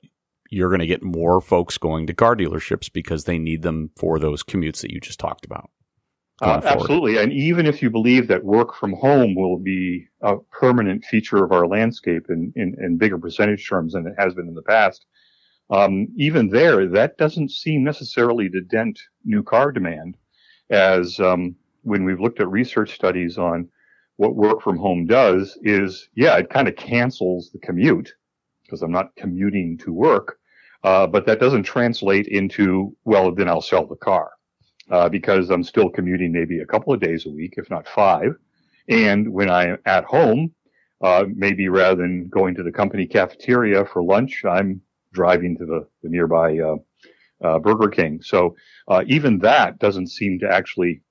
you're 0.53 0.69
going 0.69 0.79
to 0.79 0.87
get 0.87 1.03
more 1.03 1.41
folks 1.41 1.77
going 1.77 2.07
to 2.07 2.13
car 2.13 2.35
dealerships 2.35 2.91
because 2.91 3.23
they 3.23 3.37
need 3.37 3.61
them 3.61 3.89
for 3.97 4.19
those 4.19 4.43
commutes 4.43 4.81
that 4.81 4.91
you 4.91 4.99
just 4.99 5.19
talked 5.19 5.45
about. 5.45 5.69
Uh, 6.41 6.61
absolutely. 6.63 7.17
And 7.17 7.31
even 7.31 7.65
if 7.65 7.81
you 7.81 7.89
believe 7.89 8.27
that 8.27 8.43
work 8.43 8.75
from 8.75 8.93
home 8.93 9.35
will 9.35 9.57
be 9.57 10.07
a 10.21 10.37
permanent 10.51 11.05
feature 11.05 11.43
of 11.43 11.51
our 11.51 11.67
landscape 11.67 12.25
in, 12.29 12.51
in, 12.55 12.75
in 12.81 12.97
bigger 12.97 13.17
percentage 13.17 13.67
terms 13.67 13.93
than 13.93 14.07
it 14.07 14.15
has 14.17 14.33
been 14.33 14.47
in 14.47 14.55
the 14.55 14.63
past, 14.63 15.05
um, 15.69 16.07
even 16.17 16.49
there, 16.49 16.87
that 16.87 17.17
doesn't 17.17 17.51
seem 17.51 17.83
necessarily 17.83 18.49
to 18.49 18.61
dent 18.61 18.99
new 19.23 19.43
car 19.43 19.71
demand. 19.71 20.17
As 20.69 21.19
um, 21.19 21.55
when 21.83 22.03
we've 22.03 22.19
looked 22.19 22.39
at 22.39 22.49
research 22.49 22.95
studies 22.95 23.37
on 23.37 23.69
what 24.17 24.35
work 24.35 24.61
from 24.61 24.77
home 24.77 25.05
does, 25.05 25.57
is 25.61 26.09
yeah, 26.15 26.35
it 26.37 26.49
kind 26.49 26.67
of 26.67 26.75
cancels 26.75 27.51
the 27.51 27.59
commute 27.59 28.11
because 28.63 28.81
I'm 28.81 28.91
not 28.91 29.15
commuting 29.15 29.77
to 29.79 29.93
work. 29.93 30.39
Uh, 30.83 31.07
but 31.07 31.25
that 31.25 31.39
doesn't 31.39 31.63
translate 31.63 32.27
into, 32.27 32.95
well, 33.05 33.33
then 33.33 33.47
I'll 33.47 33.61
sell 33.61 33.85
the 33.85 33.95
car. 33.95 34.31
Uh, 34.91 35.07
because 35.07 35.49
I'm 35.49 35.63
still 35.63 35.89
commuting 35.89 36.33
maybe 36.33 36.59
a 36.59 36.65
couple 36.65 36.93
of 36.93 36.99
days 36.99 37.25
a 37.25 37.29
week, 37.29 37.53
if 37.55 37.69
not 37.69 37.87
five. 37.87 38.35
And 38.89 39.31
when 39.31 39.49
I'm 39.49 39.77
at 39.85 40.03
home, 40.03 40.53
uh, 41.01 41.23
maybe 41.33 41.69
rather 41.69 42.01
than 42.01 42.27
going 42.27 42.53
to 42.55 42.63
the 42.63 42.71
company 42.71 43.07
cafeteria 43.07 43.85
for 43.85 44.03
lunch, 44.03 44.43
I'm 44.43 44.81
driving 45.13 45.57
to 45.57 45.65
the, 45.65 45.87
the 46.01 46.09
nearby 46.09 46.59
uh, 46.59 46.75
uh, 47.41 47.59
Burger 47.59 47.87
King. 47.87 48.21
So 48.21 48.57
even 49.07 49.39
that 49.39 49.79
doesn't 49.79 50.07
seem 50.07 50.37
to 50.39 50.51
actually 50.51 51.01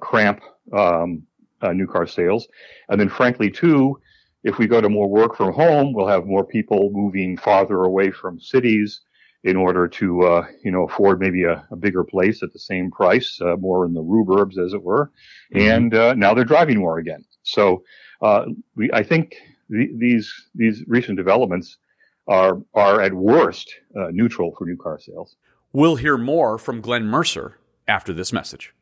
cramp 0.00 0.40
um, 0.76 1.22
new 1.62 1.86
car 1.86 2.08
sales. 2.08 2.48
And 2.88 3.00
then, 3.00 3.08
frankly, 3.08 3.50
too, 3.52 4.00
if 4.44 4.58
we 4.58 4.66
go 4.66 4.80
to 4.80 4.88
more 4.88 5.08
work 5.08 5.36
from 5.36 5.52
home, 5.52 5.92
we'll 5.92 6.06
have 6.06 6.26
more 6.26 6.44
people 6.44 6.90
moving 6.92 7.36
farther 7.36 7.84
away 7.84 8.10
from 8.10 8.40
cities 8.40 9.00
in 9.44 9.56
order 9.56 9.86
to, 9.86 10.22
uh, 10.22 10.46
you 10.64 10.70
know, 10.70 10.84
afford 10.84 11.20
maybe 11.20 11.44
a, 11.44 11.64
a, 11.70 11.76
bigger 11.76 12.02
place 12.02 12.42
at 12.42 12.52
the 12.52 12.58
same 12.58 12.90
price, 12.90 13.38
uh, 13.40 13.56
more 13.56 13.86
in 13.86 13.94
the 13.94 14.02
ruburbs, 14.02 14.58
as 14.58 14.72
it 14.72 14.82
were. 14.82 15.12
Mm-hmm. 15.54 15.70
And 15.70 15.94
uh, 15.94 16.14
now 16.14 16.34
they're 16.34 16.44
driving 16.44 16.78
more 16.78 16.98
again. 16.98 17.24
So 17.42 17.84
uh, 18.20 18.46
we, 18.74 18.90
I 18.92 19.02
think 19.02 19.36
the, 19.68 19.90
these 19.96 20.32
these 20.54 20.82
recent 20.86 21.16
developments 21.16 21.78
are 22.26 22.60
are 22.74 23.00
at 23.00 23.14
worst 23.14 23.72
uh, 23.96 24.08
neutral 24.10 24.54
for 24.56 24.66
new 24.66 24.76
car 24.76 24.98
sales. 24.98 25.36
We'll 25.72 25.96
hear 25.96 26.18
more 26.18 26.58
from 26.58 26.80
Glenn 26.80 27.06
Mercer 27.06 27.58
after 27.86 28.12
this 28.12 28.32
message. 28.32 28.74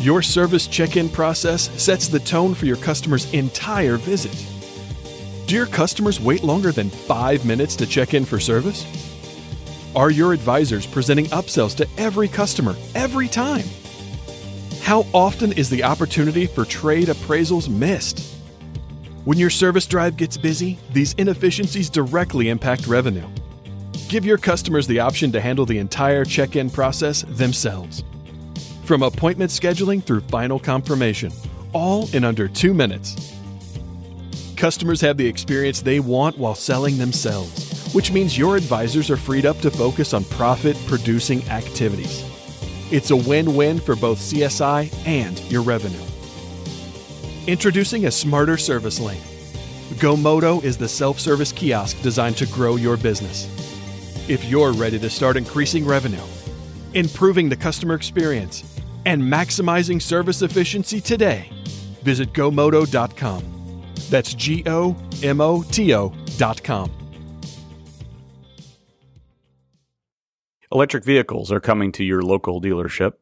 Your 0.00 0.22
service 0.22 0.66
check 0.66 0.96
in 0.96 1.10
process 1.10 1.68
sets 1.78 2.08
the 2.08 2.20
tone 2.20 2.54
for 2.54 2.64
your 2.64 2.78
customer's 2.78 3.30
entire 3.34 3.98
visit. 3.98 4.32
Do 5.46 5.54
your 5.54 5.66
customers 5.66 6.18
wait 6.18 6.42
longer 6.42 6.72
than 6.72 6.88
five 6.88 7.44
minutes 7.44 7.76
to 7.76 7.86
check 7.86 8.14
in 8.14 8.24
for 8.24 8.40
service? 8.40 8.86
Are 9.94 10.10
your 10.10 10.32
advisors 10.32 10.86
presenting 10.86 11.26
upsells 11.26 11.76
to 11.76 11.88
every 11.98 12.28
customer 12.28 12.76
every 12.94 13.28
time? 13.28 13.66
How 14.80 15.04
often 15.12 15.52
is 15.52 15.68
the 15.68 15.84
opportunity 15.84 16.46
for 16.46 16.64
trade 16.64 17.08
appraisals 17.08 17.68
missed? 17.68 18.38
When 19.26 19.36
your 19.36 19.50
service 19.50 19.84
drive 19.84 20.16
gets 20.16 20.38
busy, 20.38 20.78
these 20.94 21.12
inefficiencies 21.18 21.90
directly 21.90 22.48
impact 22.48 22.86
revenue. 22.86 23.28
Give 24.08 24.24
your 24.24 24.38
customers 24.38 24.86
the 24.86 25.00
option 25.00 25.30
to 25.32 25.42
handle 25.42 25.66
the 25.66 25.76
entire 25.76 26.24
check 26.24 26.56
in 26.56 26.70
process 26.70 27.20
themselves. 27.28 28.02
From 28.90 29.04
appointment 29.04 29.52
scheduling 29.52 30.02
through 30.02 30.22
final 30.22 30.58
confirmation, 30.58 31.30
all 31.72 32.08
in 32.12 32.24
under 32.24 32.48
two 32.48 32.74
minutes. 32.74 33.36
Customers 34.56 35.00
have 35.00 35.16
the 35.16 35.28
experience 35.28 35.80
they 35.80 36.00
want 36.00 36.36
while 36.36 36.56
selling 36.56 36.98
themselves, 36.98 37.94
which 37.94 38.10
means 38.10 38.36
your 38.36 38.56
advisors 38.56 39.08
are 39.08 39.16
freed 39.16 39.46
up 39.46 39.60
to 39.60 39.70
focus 39.70 40.12
on 40.12 40.24
profit 40.24 40.76
producing 40.88 41.48
activities. 41.50 42.24
It's 42.90 43.12
a 43.12 43.16
win 43.16 43.54
win 43.54 43.78
for 43.78 43.94
both 43.94 44.18
CSI 44.18 44.92
and 45.06 45.38
your 45.42 45.62
revenue. 45.62 46.04
Introducing 47.46 48.06
a 48.06 48.10
smarter 48.10 48.56
service 48.56 48.98
lane. 48.98 49.22
GoMoto 50.00 50.64
is 50.64 50.76
the 50.76 50.88
self 50.88 51.20
service 51.20 51.52
kiosk 51.52 52.02
designed 52.02 52.38
to 52.38 52.46
grow 52.46 52.74
your 52.74 52.96
business. 52.96 53.46
If 54.28 54.44
you're 54.46 54.72
ready 54.72 54.98
to 54.98 55.08
start 55.08 55.36
increasing 55.36 55.86
revenue, 55.86 56.26
improving 56.92 57.48
the 57.48 57.56
customer 57.56 57.94
experience, 57.94 58.64
and 59.06 59.22
maximizing 59.22 60.00
service 60.00 60.42
efficiency 60.42 61.00
today, 61.00 61.48
visit 62.02 62.32
gomoto.com. 62.32 63.44
That's 64.10 64.34
G 64.34 64.62
O 64.66 64.96
M 65.22 65.40
O 65.40 65.62
T 65.62 65.94
O.com. 65.94 66.90
Electric 70.72 71.04
vehicles 71.04 71.50
are 71.50 71.60
coming 71.60 71.90
to 71.92 72.04
your 72.04 72.22
local 72.22 72.60
dealership, 72.60 73.12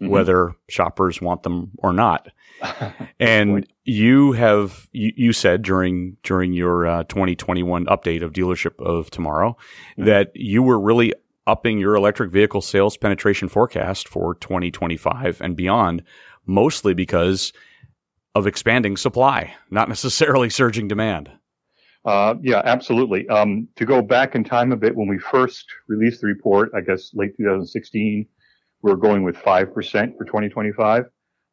mm-hmm. 0.00 0.08
whether 0.08 0.54
shoppers 0.68 1.22
want 1.22 1.42
them 1.42 1.70
or 1.78 1.92
not. 1.92 2.28
and 3.20 3.66
you 3.84 4.32
have 4.32 4.88
you, 4.92 5.12
you, 5.16 5.32
said 5.32 5.62
during 5.62 6.16
during 6.22 6.52
your 6.52 6.86
uh, 6.86 7.04
2021 7.04 7.86
update 7.86 8.22
of 8.22 8.32
dealership 8.32 8.78
of 8.84 9.10
tomorrow 9.10 9.56
mm-hmm. 9.92 10.04
that 10.04 10.32
you 10.34 10.62
were 10.62 10.78
really 10.78 11.14
upping 11.48 11.78
your 11.78 11.94
electric 11.94 12.30
vehicle 12.30 12.60
sales 12.60 12.96
penetration 12.96 13.48
forecast 13.48 14.06
for 14.06 14.34
2025 14.36 15.40
and 15.40 15.56
beyond, 15.56 16.02
mostly 16.46 16.92
because 16.92 17.52
of 18.34 18.46
expanding 18.46 18.96
supply, 18.96 19.54
not 19.70 19.88
necessarily 19.88 20.50
surging 20.50 20.86
demand. 20.86 21.30
Uh, 22.04 22.34
yeah, 22.42 22.62
absolutely. 22.64 23.26
Um, 23.28 23.66
to 23.76 23.84
go 23.84 24.02
back 24.02 24.34
in 24.34 24.44
time 24.44 24.72
a 24.72 24.76
bit, 24.76 24.94
when 24.94 25.08
we 25.08 25.18
first 25.18 25.64
released 25.88 26.20
the 26.20 26.26
report, 26.26 26.70
I 26.76 26.82
guess 26.82 27.10
late 27.14 27.36
2016, 27.36 28.26
we 28.82 28.90
were 28.90 28.96
going 28.96 29.24
with 29.24 29.36
5% 29.36 29.72
for 30.16 30.24
2025. 30.24 31.06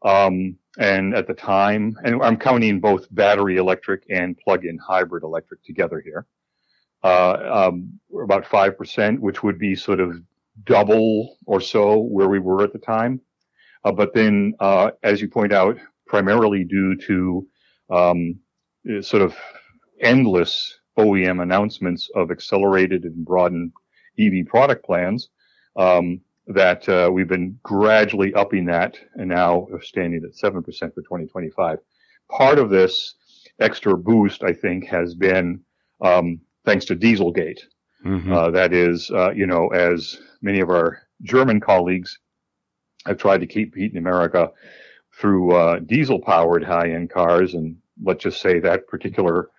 Um, 0.03 0.57
and 0.77 1.15
at 1.15 1.25
the 1.25 1.33
time, 1.33 1.97
and 2.03 2.21
I'm 2.21 2.37
counting 2.37 2.79
both 2.79 3.07
battery 3.11 3.57
electric 3.57 4.03
and 4.09 4.37
plug-in 4.37 4.77
hybrid 4.77 5.23
electric 5.23 5.63
together 5.63 6.01
here 6.03 6.27
um, 7.05 8.00
about 8.24 8.45
5%, 8.45 9.19
which 9.19 9.43
would 9.43 9.59
be 9.59 9.75
sort 9.75 10.00
of 10.00 10.15
double 10.63 11.38
or 11.45 11.62
so 11.62 12.00
where 12.00 12.29
we 12.29 12.39
were 12.39 12.63
at 12.63 12.74
the 12.74 12.79
time. 12.79 13.21
Uh, 13.83 13.91
but 13.91 14.13
then, 14.13 14.53
uh, 14.59 14.91
as 15.03 15.21
you 15.21 15.27
point 15.27 15.53
out, 15.53 15.77
primarily 16.07 16.63
due 16.63 16.95
to 16.95 17.47
um, 17.91 18.39
sort 19.01 19.21
of 19.21 19.35
endless 20.01 20.79
OEM 20.97 21.41
announcements 21.41 22.09
of 22.15 22.31
accelerated 22.31 23.03
and 23.03 23.25
broadened 23.25 23.71
EV 24.19 24.45
product 24.47 24.85
plans, 24.85 25.29
um, 25.75 26.21
that 26.47 26.88
uh, 26.89 27.09
we've 27.12 27.27
been 27.27 27.59
gradually 27.63 28.33
upping 28.33 28.65
that 28.65 28.97
and 29.15 29.29
now 29.29 29.67
are 29.74 29.81
standing 29.81 30.24
at 30.24 30.35
7% 30.35 30.63
for 30.63 31.01
2025. 31.01 31.79
Part 32.29 32.59
of 32.59 32.69
this 32.69 33.15
extra 33.59 33.97
boost, 33.97 34.43
I 34.43 34.53
think, 34.53 34.85
has 34.88 35.15
been 35.15 35.62
um, 36.01 36.39
thanks 36.65 36.86
to 36.86 36.95
Dieselgate. 36.95 37.62
Mm-hmm. 38.05 38.31
Uh, 38.31 38.51
that 38.51 38.74
is, 38.74 39.10
uh, 39.12 39.31
you 39.31 39.48
know, 39.48 39.67
as 39.69 40.19
many 40.41 40.60
of 40.60 40.69
our 40.69 41.01
German 41.24 41.60
colleagues 41.60 42.19
have 43.07 43.17
tried 43.17 43.39
to 43.39 43.48
keep 43.48 43.75
heat 43.75 43.91
in 43.91 43.98
America 43.98 44.51
through 45.19 45.55
uh, 45.55 45.79
diesel 45.79 46.19
powered 46.19 46.63
high 46.63 46.91
end 46.91 47.10
cars. 47.10 47.53
And 47.53 47.77
let's 48.03 48.24
just 48.24 48.41
say 48.41 48.60
that 48.60 48.88
particular 48.88 49.50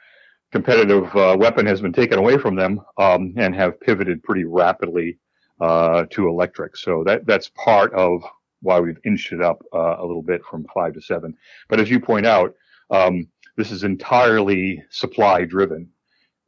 competitive 0.53 1.15
uh, 1.17 1.37
weapon 1.39 1.67
has 1.67 1.81
been 1.81 1.93
taken 1.93 2.19
away 2.19 2.39
from 2.39 2.55
them 2.55 2.81
um, 2.99 3.35
and 3.37 3.55
have 3.55 3.81
pivoted 3.81 4.23
pretty 4.23 4.45
rapidly 4.45 5.19
uh, 5.61 6.05
to 6.11 6.29
electric. 6.29 6.77
So 6.77 7.03
that 7.05 7.27
that's 7.27 7.51
part 7.51 7.93
of 7.95 8.23
why 8.63 8.81
we've 8.81 8.99
inched 9.05 9.33
it 9.33 9.43
up 9.43 9.63
uh, 9.73 9.97
a 9.99 10.05
little 10.05 10.23
bit 10.23 10.43
from 10.45 10.67
five 10.75 10.95
to 10.95 11.01
seven. 11.01 11.37
But 11.69 11.81
as 11.81 11.91
you 11.91 12.01
point 12.01 12.27
out, 12.27 12.55
um, 12.91 13.29
this 13.57 13.71
is 13.71 13.85
entirely 13.85 14.83
supply 14.91 15.45
driven. 15.45 15.89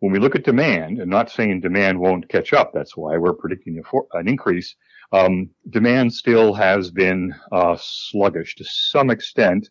When 0.00 0.12
we 0.12 0.20
look 0.20 0.36
at 0.36 0.44
demand, 0.44 0.98
and 0.98 1.10
not 1.10 1.30
saying 1.30 1.60
demand 1.60 1.98
won't 1.98 2.28
catch 2.28 2.52
up, 2.52 2.72
that's 2.72 2.96
why 2.96 3.16
we're 3.16 3.32
predicting 3.32 3.82
for, 3.82 4.06
an 4.12 4.28
increase. 4.28 4.76
Um, 5.12 5.50
demand 5.70 6.12
still 6.12 6.54
has 6.54 6.90
been 6.90 7.34
uh, 7.50 7.76
sluggish 7.80 8.54
to 8.56 8.64
some 8.64 9.10
extent. 9.10 9.70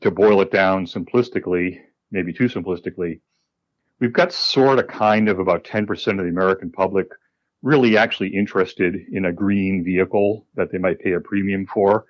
To 0.00 0.10
boil 0.10 0.40
it 0.42 0.50
down 0.50 0.86
simplistically, 0.86 1.78
maybe 2.10 2.32
too 2.32 2.44
simplistically, 2.44 3.20
we've 4.00 4.12
got 4.12 4.32
sort 4.32 4.78
of 4.78 4.88
kind 4.88 5.28
of 5.28 5.38
about 5.38 5.64
10% 5.64 5.90
of 5.90 6.24
the 6.24 6.30
American 6.30 6.70
public 6.70 7.06
really 7.62 7.96
actually 7.96 8.28
interested 8.28 8.94
in 9.12 9.24
a 9.24 9.32
green 9.32 9.82
vehicle 9.82 10.46
that 10.54 10.70
they 10.70 10.78
might 10.78 11.00
pay 11.00 11.12
a 11.12 11.20
premium 11.20 11.66
for. 11.66 12.04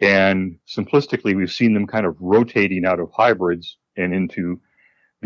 And 0.00 0.58
simplistically, 0.66 1.36
we've 1.36 1.52
seen 1.52 1.72
them 1.74 1.86
kind 1.86 2.04
of 2.04 2.16
rotating 2.20 2.84
out 2.84 3.00
of 3.00 3.10
hybrids 3.12 3.78
and 3.96 4.12
into 4.12 4.60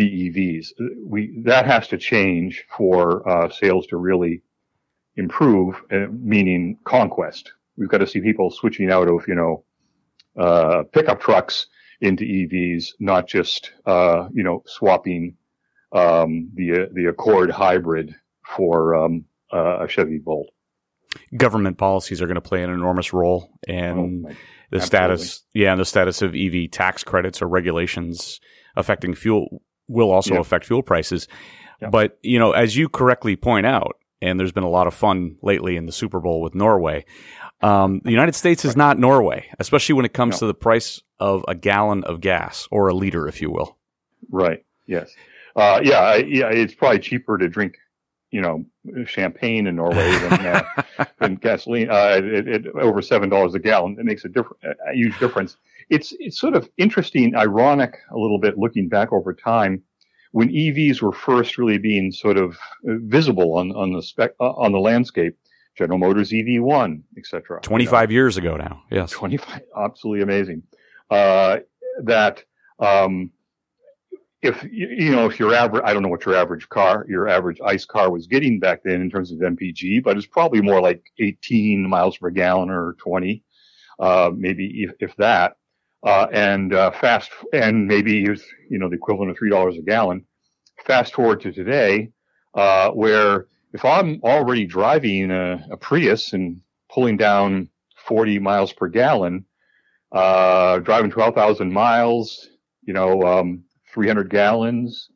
BEVs. 0.00 0.68
We, 1.04 1.42
that 1.44 1.66
has 1.66 1.88
to 1.88 1.98
change 1.98 2.64
for 2.76 3.28
uh, 3.28 3.50
sales 3.50 3.86
to 3.88 3.96
really 3.96 4.42
improve, 5.16 5.76
uh, 5.92 6.06
meaning 6.10 6.78
conquest. 6.84 7.52
We've 7.76 7.88
got 7.88 7.98
to 7.98 8.06
see 8.06 8.20
people 8.20 8.50
switching 8.50 8.90
out 8.90 9.08
of, 9.08 9.26
you 9.28 9.34
know, 9.34 9.64
uh, 10.38 10.84
pickup 10.92 11.20
trucks 11.20 11.66
into 12.00 12.24
EVs, 12.24 12.94
not 12.98 13.28
just, 13.28 13.72
uh, 13.86 14.28
you 14.32 14.42
know, 14.42 14.62
swapping 14.66 15.36
um, 15.92 16.50
the 16.54 16.88
the 16.92 17.06
Accord 17.06 17.50
hybrid 17.50 18.14
for 18.56 18.94
um, 18.94 19.24
uh, 19.52 19.84
a 19.84 19.88
Chevy 19.88 20.18
Bolt. 20.18 20.48
Government 21.36 21.76
policies 21.76 22.22
are 22.22 22.26
going 22.26 22.36
to 22.36 22.40
play 22.40 22.62
an 22.62 22.70
enormous 22.70 23.12
role, 23.12 23.50
and 23.66 24.26
oh, 24.26 24.28
the 24.70 24.76
absolutely. 24.76 24.86
status, 24.86 25.42
yeah, 25.52 25.72
and 25.72 25.80
the 25.80 25.84
status 25.84 26.22
of 26.22 26.34
EV 26.34 26.70
tax 26.70 27.02
credits 27.02 27.42
or 27.42 27.48
regulations 27.48 28.40
affecting 28.76 29.14
fuel 29.14 29.62
will 29.90 30.10
also 30.10 30.34
yeah. 30.34 30.40
affect 30.40 30.66
fuel 30.66 30.82
prices. 30.82 31.28
Yeah. 31.82 31.90
But 31.90 32.18
you 32.22 32.38
know, 32.38 32.52
as 32.52 32.76
you 32.76 32.88
correctly 32.88 33.36
point 33.36 33.66
out, 33.66 33.96
and 34.22 34.38
there's 34.38 34.52
been 34.52 34.64
a 34.64 34.70
lot 34.70 34.86
of 34.86 34.94
fun 34.94 35.36
lately 35.42 35.76
in 35.76 35.86
the 35.86 35.92
Super 35.92 36.20
Bowl 36.20 36.40
with 36.40 36.54
Norway. 36.54 37.04
Um, 37.62 38.00
the 38.04 38.10
United 38.10 38.34
States 38.34 38.64
is 38.64 38.76
not 38.76 38.98
Norway, 38.98 39.46
especially 39.58 39.94
when 39.94 40.04
it 40.04 40.12
comes 40.12 40.36
no. 40.36 40.38
to 40.38 40.46
the 40.46 40.54
price 40.54 41.02
of 41.18 41.44
a 41.48 41.54
gallon 41.54 42.04
of 42.04 42.20
gas 42.20 42.68
or 42.70 42.88
a 42.88 42.94
liter, 42.94 43.28
if 43.28 43.42
you 43.42 43.50
will. 43.50 43.76
Right. 44.30 44.64
Yes. 44.86 45.14
Uh, 45.56 45.80
yeah. 45.82 46.16
Yeah. 46.16 46.48
It's 46.48 46.74
probably 46.74 47.00
cheaper 47.00 47.38
to 47.38 47.48
drink 47.48 47.76
you 48.30 48.40
know 48.40 48.64
champagne 49.06 49.66
in 49.66 49.76
Norway 49.76 50.10
than, 50.18 50.32
uh, 50.46 51.06
than 51.18 51.34
gasoline. 51.36 51.90
Uh, 51.90 52.20
it, 52.22 52.48
it, 52.48 52.66
over 52.76 53.02
seven 53.02 53.28
dollars 53.28 53.54
a 53.54 53.58
gallon. 53.58 53.96
It 53.98 54.04
makes 54.04 54.24
a, 54.24 54.28
diff- 54.28 54.46
a 54.62 54.94
huge 54.94 55.18
difference. 55.18 55.56
It's 55.90 56.14
it's 56.18 56.38
sort 56.38 56.54
of 56.54 56.68
interesting, 56.78 57.34
ironic 57.36 57.98
a 58.10 58.16
little 58.16 58.38
bit 58.38 58.56
looking 58.56 58.88
back 58.88 59.12
over 59.12 59.34
time 59.34 59.82
when 60.32 60.48
EVs 60.48 61.02
were 61.02 61.12
first 61.12 61.58
really 61.58 61.78
being 61.78 62.12
sort 62.12 62.36
of 62.36 62.56
visible 62.84 63.56
on 63.56 63.72
on 63.72 63.92
the 63.92 64.02
spec 64.02 64.32
uh, 64.40 64.50
on 64.52 64.72
the 64.72 64.80
landscape. 64.80 65.36
General 65.76 65.98
Motors 65.98 66.30
EV1, 66.30 67.00
etc. 67.16 67.60
Twenty 67.62 67.86
five 67.86 68.10
you 68.10 68.16
know, 68.16 68.22
years 68.22 68.36
ago 68.36 68.56
now. 68.56 68.82
Yes. 68.90 69.10
Twenty 69.10 69.36
five. 69.36 69.62
Absolutely 69.76 70.22
amazing. 70.22 70.62
Uh, 71.10 71.58
that. 72.04 72.44
Um, 72.78 73.30
if 74.42 74.64
you 74.72 75.10
know 75.10 75.26
if 75.26 75.38
your 75.38 75.54
average 75.54 75.82
i 75.84 75.92
don't 75.92 76.02
know 76.02 76.08
what 76.08 76.24
your 76.24 76.34
average 76.34 76.66
car 76.70 77.04
your 77.08 77.28
average 77.28 77.60
ice 77.64 77.84
car 77.84 78.10
was 78.10 78.26
getting 78.26 78.58
back 78.58 78.80
then 78.82 79.02
in 79.02 79.10
terms 79.10 79.30
of 79.30 79.38
mpg 79.38 80.02
but 80.02 80.16
it's 80.16 80.26
probably 80.26 80.62
more 80.62 80.80
like 80.80 81.02
18 81.18 81.86
miles 81.86 82.16
per 82.16 82.30
gallon 82.30 82.70
or 82.70 82.94
20 82.98 83.42
uh, 83.98 84.30
maybe 84.34 84.82
if, 84.82 84.92
if 84.98 85.14
that 85.16 85.56
uh, 86.02 86.26
and 86.32 86.74
uh, 86.74 86.90
fast 86.92 87.30
and 87.52 87.86
maybe 87.86 88.12
use 88.12 88.44
you 88.68 88.78
know 88.78 88.88
the 88.88 88.96
equivalent 88.96 89.30
of 89.30 89.36
three 89.36 89.50
dollars 89.50 89.76
a 89.76 89.82
gallon 89.82 90.24
fast 90.86 91.14
forward 91.14 91.40
to 91.40 91.52
today 91.52 92.10
uh, 92.54 92.90
where 92.90 93.46
if 93.72 93.84
i'm 93.84 94.20
already 94.22 94.64
driving 94.64 95.30
a, 95.30 95.64
a, 95.70 95.76
prius 95.76 96.32
and 96.32 96.60
pulling 96.92 97.16
down 97.16 97.68
40 98.06 98.38
miles 98.38 98.72
per 98.72 98.88
gallon 98.88 99.44
uh, 100.12 100.78
driving 100.78 101.10
12000 101.10 101.72
miles 101.72 102.48
you 102.82 102.94
know 102.94 103.22
um, 103.22 103.62
300 103.92 104.30
gallons, 104.30 105.10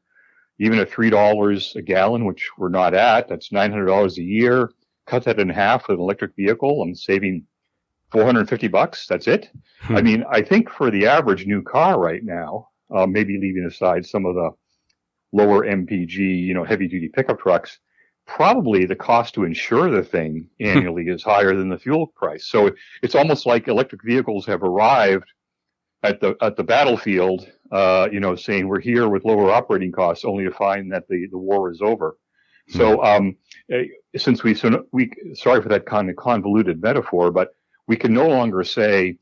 even 0.58 0.78
at 0.78 0.90
$3 0.90 1.76
a 1.76 1.82
gallon, 1.82 2.24
which 2.24 2.50
we're 2.58 2.68
not 2.68 2.94
at, 2.94 3.28
that's 3.28 3.50
$900 3.50 4.16
a 4.16 4.22
year. 4.22 4.70
Cut 5.06 5.24
that 5.24 5.38
in 5.38 5.48
half 5.48 5.88
with 5.88 5.96
an 5.96 6.02
electric 6.02 6.34
vehicle. 6.36 6.82
I'm 6.82 6.94
saving 6.94 7.46
450 8.14 8.68
bucks. 8.68 9.06
That's 9.08 9.26
it. 9.26 9.50
Hmm. 9.80 9.96
I 9.96 10.02
mean, 10.02 10.24
I 10.30 10.40
think 10.40 10.70
for 10.70 10.88
the 10.88 11.06
average 11.06 11.46
new 11.46 11.62
car 11.62 11.98
right 11.98 12.22
now, 12.22 12.68
uh, 12.94 13.06
maybe 13.06 13.38
leaving 13.38 13.64
aside 13.64 14.06
some 14.06 14.24
of 14.24 14.36
the 14.36 14.50
lower 15.32 15.66
MPG, 15.66 16.16
you 16.16 16.54
know, 16.54 16.62
heavy 16.62 16.86
duty 16.86 17.08
pickup 17.08 17.40
trucks, 17.40 17.80
probably 18.24 18.86
the 18.86 18.94
cost 18.94 19.34
to 19.34 19.42
insure 19.42 19.90
the 19.90 20.04
thing 20.04 20.48
hmm. 20.60 20.66
annually 20.66 21.08
is 21.08 21.24
higher 21.24 21.56
than 21.56 21.68
the 21.68 21.78
fuel 21.78 22.06
price. 22.06 22.46
So 22.46 22.70
it's 23.02 23.16
almost 23.16 23.46
like 23.46 23.66
electric 23.66 24.04
vehicles 24.04 24.46
have 24.46 24.62
arrived 24.62 25.28
at 26.04 26.20
the 26.20 26.36
at 26.40 26.54
the 26.54 26.62
battlefield, 26.62 27.50
uh, 27.72 28.08
you 28.12 28.20
know, 28.20 28.36
saying 28.36 28.68
we're 28.68 28.78
here 28.78 29.08
with 29.08 29.24
lower 29.24 29.50
operating 29.50 29.90
costs, 29.90 30.24
only 30.24 30.44
to 30.44 30.52
find 30.52 30.92
that 30.92 31.08
the, 31.08 31.26
the 31.32 31.38
war 31.38 31.68
is 31.68 31.82
over. 31.82 32.16
So, 32.68 33.02
um, 33.04 33.36
eh, 33.70 33.86
since 34.16 34.44
we 34.44 34.54
so 34.54 34.86
we 34.92 35.10
sorry 35.34 35.60
for 35.60 35.68
that 35.70 35.84
kind 35.84 36.08
of 36.08 36.16
convoluted 36.16 36.80
metaphor, 36.80 37.32
but 37.32 37.48
we 37.86 37.96
can 37.96 38.12
no 38.12 38.28
longer 38.28 38.64
say 38.64 39.18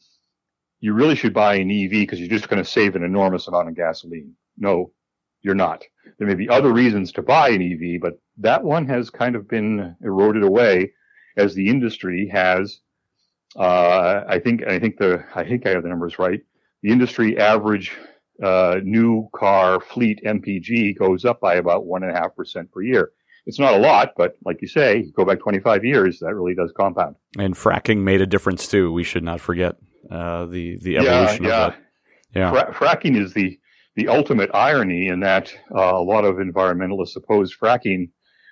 you 0.81 0.95
really 0.95 1.15
should 1.15 1.35
buy 1.35 1.55
an 1.57 1.71
EV 1.71 1.91
because 1.91 2.21
you're 2.21 2.29
just 2.29 2.49
going 2.49 2.63
to 2.63 2.69
save 2.69 2.97
an 2.97 3.05
enormous 3.05 3.49
amount 3.49 3.69
of 3.69 3.77
gasoline. 3.77 4.35
No, 4.57 4.93
you're 5.43 5.55
not. 5.55 5.85
There 6.19 6.27
may 6.27 6.35
be 6.35 6.49
other 6.49 6.73
reasons 6.73 7.13
to 7.13 7.23
buy 7.23 7.51
an 7.51 7.63
EV, 7.63 8.01
but 8.01 8.15
that 8.39 8.63
one 8.65 8.87
has 8.87 9.11
kind 9.11 9.37
of 9.37 9.49
been 9.49 9.97
eroded 10.03 10.43
away 10.43 10.93
as 11.37 11.55
the 11.55 11.69
industry 11.69 12.29
has. 12.33 12.81
Uh, 13.57 14.25
I 14.27 14.39
think 14.39 14.67
I 14.67 14.79
think 14.79 14.97
the 14.99 15.25
I 15.35 15.45
think 15.45 15.67
I 15.67 15.71
have 15.71 15.83
the 15.83 15.89
numbers 15.89 16.19
right 16.19 16.41
the 16.83 16.91
industry 16.91 17.39
average 17.39 17.93
uh, 18.43 18.81
new 18.83 19.29
car 19.35 19.81
fleet 19.81 20.21
MPG 20.25 20.99
goes 20.99 21.25
up 21.25 21.41
by 21.41 21.55
about 21.55 21.87
one 21.87 22.03
and 22.03 22.13
a 22.13 22.19
half 22.19 22.35
percent 22.35 22.71
per 22.73 22.83
year. 22.83 23.13
It's 23.47 23.59
not 23.59 23.75
a 23.75 23.79
lot, 23.79 24.13
but 24.17 24.37
like 24.45 24.63
you 24.63 24.69
say, 24.69 25.11
go 25.17 25.25
back 25.25 25.41
25 25.41 25.85
years, 25.85 26.21
that 26.21 26.35
really 26.35 26.55
does 26.55 26.73
compound. 26.77 27.17
And 27.39 27.55
fracking 27.55 27.99
made 27.99 28.21
a 28.21 28.27
difference 28.27 28.69
too. 28.69 28.93
We 28.93 29.03
should 29.03 29.25
not 29.25 29.41
forget 29.41 29.77
uh, 30.11 30.47
the 30.47 30.79
the 30.83 30.99
evolution 30.99 31.45
yeah, 31.45 31.51
yeah. 31.51 31.67
of 31.67 31.73
that. 31.73 31.79
Yeah, 32.35 32.51
Fra- 32.51 32.75
fracking 32.75 33.21
is 33.21 33.35
the 33.35 33.59
the 33.97 34.09
ultimate 34.09 34.51
irony 34.55 35.09
in 35.09 35.21
that 35.21 35.53
uh, 35.75 35.97
a 35.97 36.03
lot 36.03 36.25
of 36.25 36.37
environmentalists 36.37 37.17
oppose 37.17 37.55
fracking, 37.55 38.11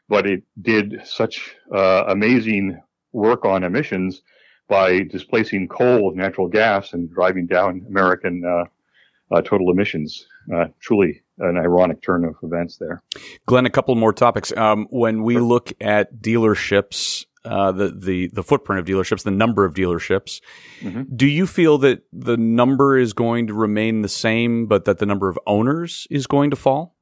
but 0.09 0.27
it 0.27 0.43
did 0.61 1.01
such 1.05 1.55
uh, 1.75 2.05
amazing 2.09 2.81
work 3.13 3.45
on 3.45 3.65
emissions 3.65 4.23
by 4.69 5.01
displacing 5.03 5.67
coal 5.69 6.07
with 6.07 6.17
natural 6.17 6.49
gas 6.49 6.93
and 6.93 7.11
driving 7.11 7.47
down 7.47 7.85
American 7.89 8.43
uh, 8.45 9.35
uh, 9.35 9.43
total 9.43 9.71
emissions. 9.71 10.27
Uh, 10.55 10.67
truly 10.81 11.23
an 11.41 11.57
ironic 11.57 12.03
turn 12.03 12.25
of 12.25 12.37
events 12.43 12.77
there. 12.77 13.03
Glenn, 13.47 13.67
a 13.67 13.71
couple 13.71 13.95
more 13.95 14.13
topics. 14.13 14.53
Um, 14.57 14.87
when 14.91 15.23
we 15.23 15.39
look 15.39 15.73
at 15.81 16.21
dealerships, 16.21 17.25
uh, 17.45 17.73
the, 17.73 17.89
the, 17.89 18.29
the 18.29 18.43
footprint 18.43 18.81
of 18.81 18.87
dealerships, 18.87 19.23
the 19.23 19.31
number 19.31 19.65
of 19.65 19.75
dealerships, 19.75 20.41
mm-hmm. 20.81 21.03
do 21.15 21.27
you 21.27 21.47
feel 21.47 21.79
that 21.79 22.03
the 22.13 22.37
number 22.37 22.99
is 22.99 23.13
going 23.13 23.47
to 23.47 23.55
remain 23.55 24.03
the 24.03 24.09
same, 24.09 24.67
but 24.67 24.85
that 24.85 24.99
the 24.99 25.07
number 25.07 25.29
of 25.29 25.39
owners 25.47 26.07
is 26.11 26.27
going 26.27 26.51
to 26.51 26.57
fall? 26.57 26.97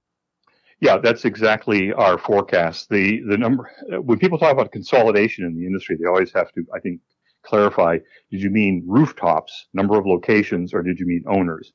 Yeah, 0.80 0.98
that's 0.98 1.24
exactly 1.24 1.92
our 1.92 2.18
forecast. 2.18 2.88
The 2.88 3.20
the 3.28 3.36
number 3.36 3.68
when 4.00 4.20
people 4.20 4.38
talk 4.38 4.52
about 4.52 4.70
consolidation 4.70 5.44
in 5.44 5.56
the 5.56 5.66
industry, 5.66 5.96
they 6.00 6.06
always 6.06 6.32
have 6.34 6.52
to, 6.52 6.64
I 6.72 6.78
think, 6.78 7.00
clarify, 7.42 7.98
did 8.30 8.40
you 8.42 8.50
mean 8.50 8.84
rooftops, 8.86 9.66
number 9.74 9.98
of 9.98 10.06
locations, 10.06 10.72
or 10.72 10.82
did 10.82 11.00
you 11.00 11.06
mean 11.06 11.24
owners? 11.26 11.72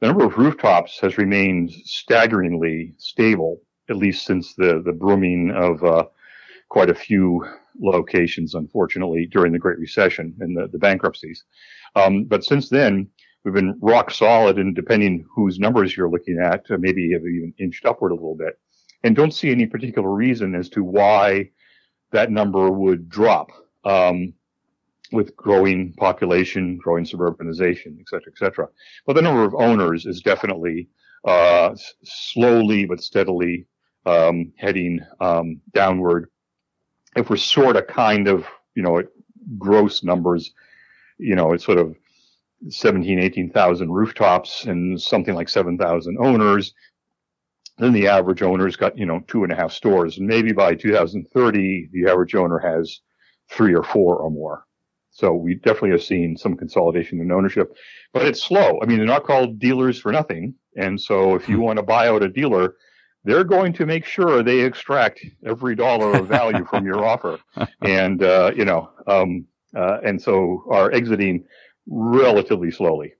The 0.00 0.08
number 0.08 0.24
of 0.26 0.36
rooftops 0.36 1.00
has 1.00 1.16
remained 1.16 1.70
staggeringly 1.84 2.94
stable, 2.98 3.62
at 3.88 3.96
least 3.96 4.26
since 4.26 4.54
the, 4.54 4.82
the 4.84 4.92
brooming 4.92 5.50
of 5.50 5.82
uh, 5.82 6.04
quite 6.68 6.90
a 6.90 6.94
few 6.94 7.46
locations, 7.80 8.54
unfortunately, 8.54 9.26
during 9.30 9.52
the 9.52 9.58
Great 9.58 9.78
Recession 9.78 10.34
and 10.40 10.56
the, 10.56 10.68
the 10.68 10.78
bankruptcies. 10.78 11.44
Um, 11.94 12.24
but 12.24 12.44
since 12.44 12.68
then, 12.68 13.08
we've 13.44 13.54
been 13.54 13.78
rock 13.80 14.10
solid, 14.10 14.58
and 14.58 14.74
depending 14.74 15.24
whose 15.34 15.58
numbers 15.58 15.96
you're 15.96 16.10
looking 16.10 16.38
at, 16.42 16.70
uh, 16.70 16.76
maybe 16.78 17.12
have 17.12 17.22
even 17.22 17.54
inched 17.58 17.86
upward 17.86 18.12
a 18.12 18.16
little 18.16 18.36
bit. 18.36 18.58
and 19.02 19.14
don't 19.14 19.32
see 19.34 19.50
any 19.50 19.66
particular 19.66 20.10
reason 20.10 20.54
as 20.54 20.68
to 20.70 20.82
why 20.82 21.48
that 22.12 22.30
number 22.30 22.70
would 22.70 23.08
drop 23.08 23.50
um, 23.84 24.34
with 25.12 25.36
growing 25.36 25.92
population, 25.94 26.78
growing 26.78 27.04
suburbanization, 27.04 27.98
et 28.00 28.08
cetera, 28.08 28.32
et 28.32 28.38
cetera. 28.38 28.68
But 29.06 29.14
the 29.14 29.22
number 29.22 29.44
of 29.44 29.54
owners 29.54 30.06
is 30.06 30.20
definitely 30.20 30.88
uh, 31.24 31.74
slowly 32.04 32.86
but 32.86 33.00
steadily 33.00 33.66
um, 34.04 34.52
heading 34.56 35.00
um, 35.20 35.60
downward. 35.72 36.30
If 37.16 37.30
we're 37.30 37.36
sort 37.36 37.76
of 37.76 37.86
kind 37.86 38.28
of, 38.28 38.46
you 38.74 38.82
know, 38.82 38.98
at 38.98 39.06
gross 39.58 40.02
numbers, 40.04 40.52
you 41.18 41.34
know, 41.34 41.52
it's 41.52 41.64
sort 41.64 41.78
of 41.78 41.96
17, 42.68 43.18
18,000 43.18 43.90
rooftops 43.90 44.64
and 44.64 45.00
something 45.00 45.34
like 45.34 45.48
7,000 45.48 46.16
owners. 46.20 46.74
Then 47.78 47.92
the 47.92 48.08
average 48.08 48.42
owner's 48.42 48.76
got, 48.76 48.96
you 48.96 49.06
know, 49.06 49.20
two 49.28 49.44
and 49.44 49.52
a 49.52 49.56
half 49.56 49.72
stores. 49.72 50.18
And 50.18 50.26
maybe 50.26 50.52
by 50.52 50.74
2030, 50.74 51.90
the 51.92 52.10
average 52.10 52.34
owner 52.34 52.58
has 52.58 53.00
three 53.50 53.74
or 53.74 53.82
four 53.82 54.16
or 54.16 54.30
more. 54.30 54.64
So 55.16 55.32
we 55.32 55.54
definitely 55.54 55.92
have 55.92 56.02
seen 56.02 56.36
some 56.36 56.58
consolidation 56.58 57.22
in 57.22 57.32
ownership, 57.32 57.74
but 58.12 58.26
it's 58.26 58.42
slow. 58.42 58.78
I 58.82 58.84
mean, 58.84 58.98
they're 58.98 59.06
not 59.06 59.24
called 59.24 59.58
dealers 59.58 59.98
for 59.98 60.12
nothing. 60.12 60.54
And 60.76 61.00
so 61.00 61.34
if 61.34 61.48
you 61.48 61.56
hmm. 61.56 61.62
want 61.62 61.78
to 61.78 61.82
buy 61.82 62.08
out 62.08 62.22
a 62.22 62.28
dealer, 62.28 62.76
they're 63.24 63.42
going 63.42 63.72
to 63.72 63.86
make 63.86 64.04
sure 64.04 64.42
they 64.42 64.60
extract 64.60 65.24
every 65.46 65.74
dollar 65.74 66.18
of 66.18 66.28
value 66.28 66.66
from 66.66 66.84
your 66.84 67.02
offer. 67.12 67.38
And, 67.80 68.22
uh, 68.22 68.52
you 68.54 68.66
know, 68.66 68.90
um, 69.06 69.46
uh, 69.74 70.00
and 70.04 70.20
so 70.20 70.64
are 70.70 70.92
exiting 70.92 71.46
relatively 71.86 72.70
slowly. 72.70 73.14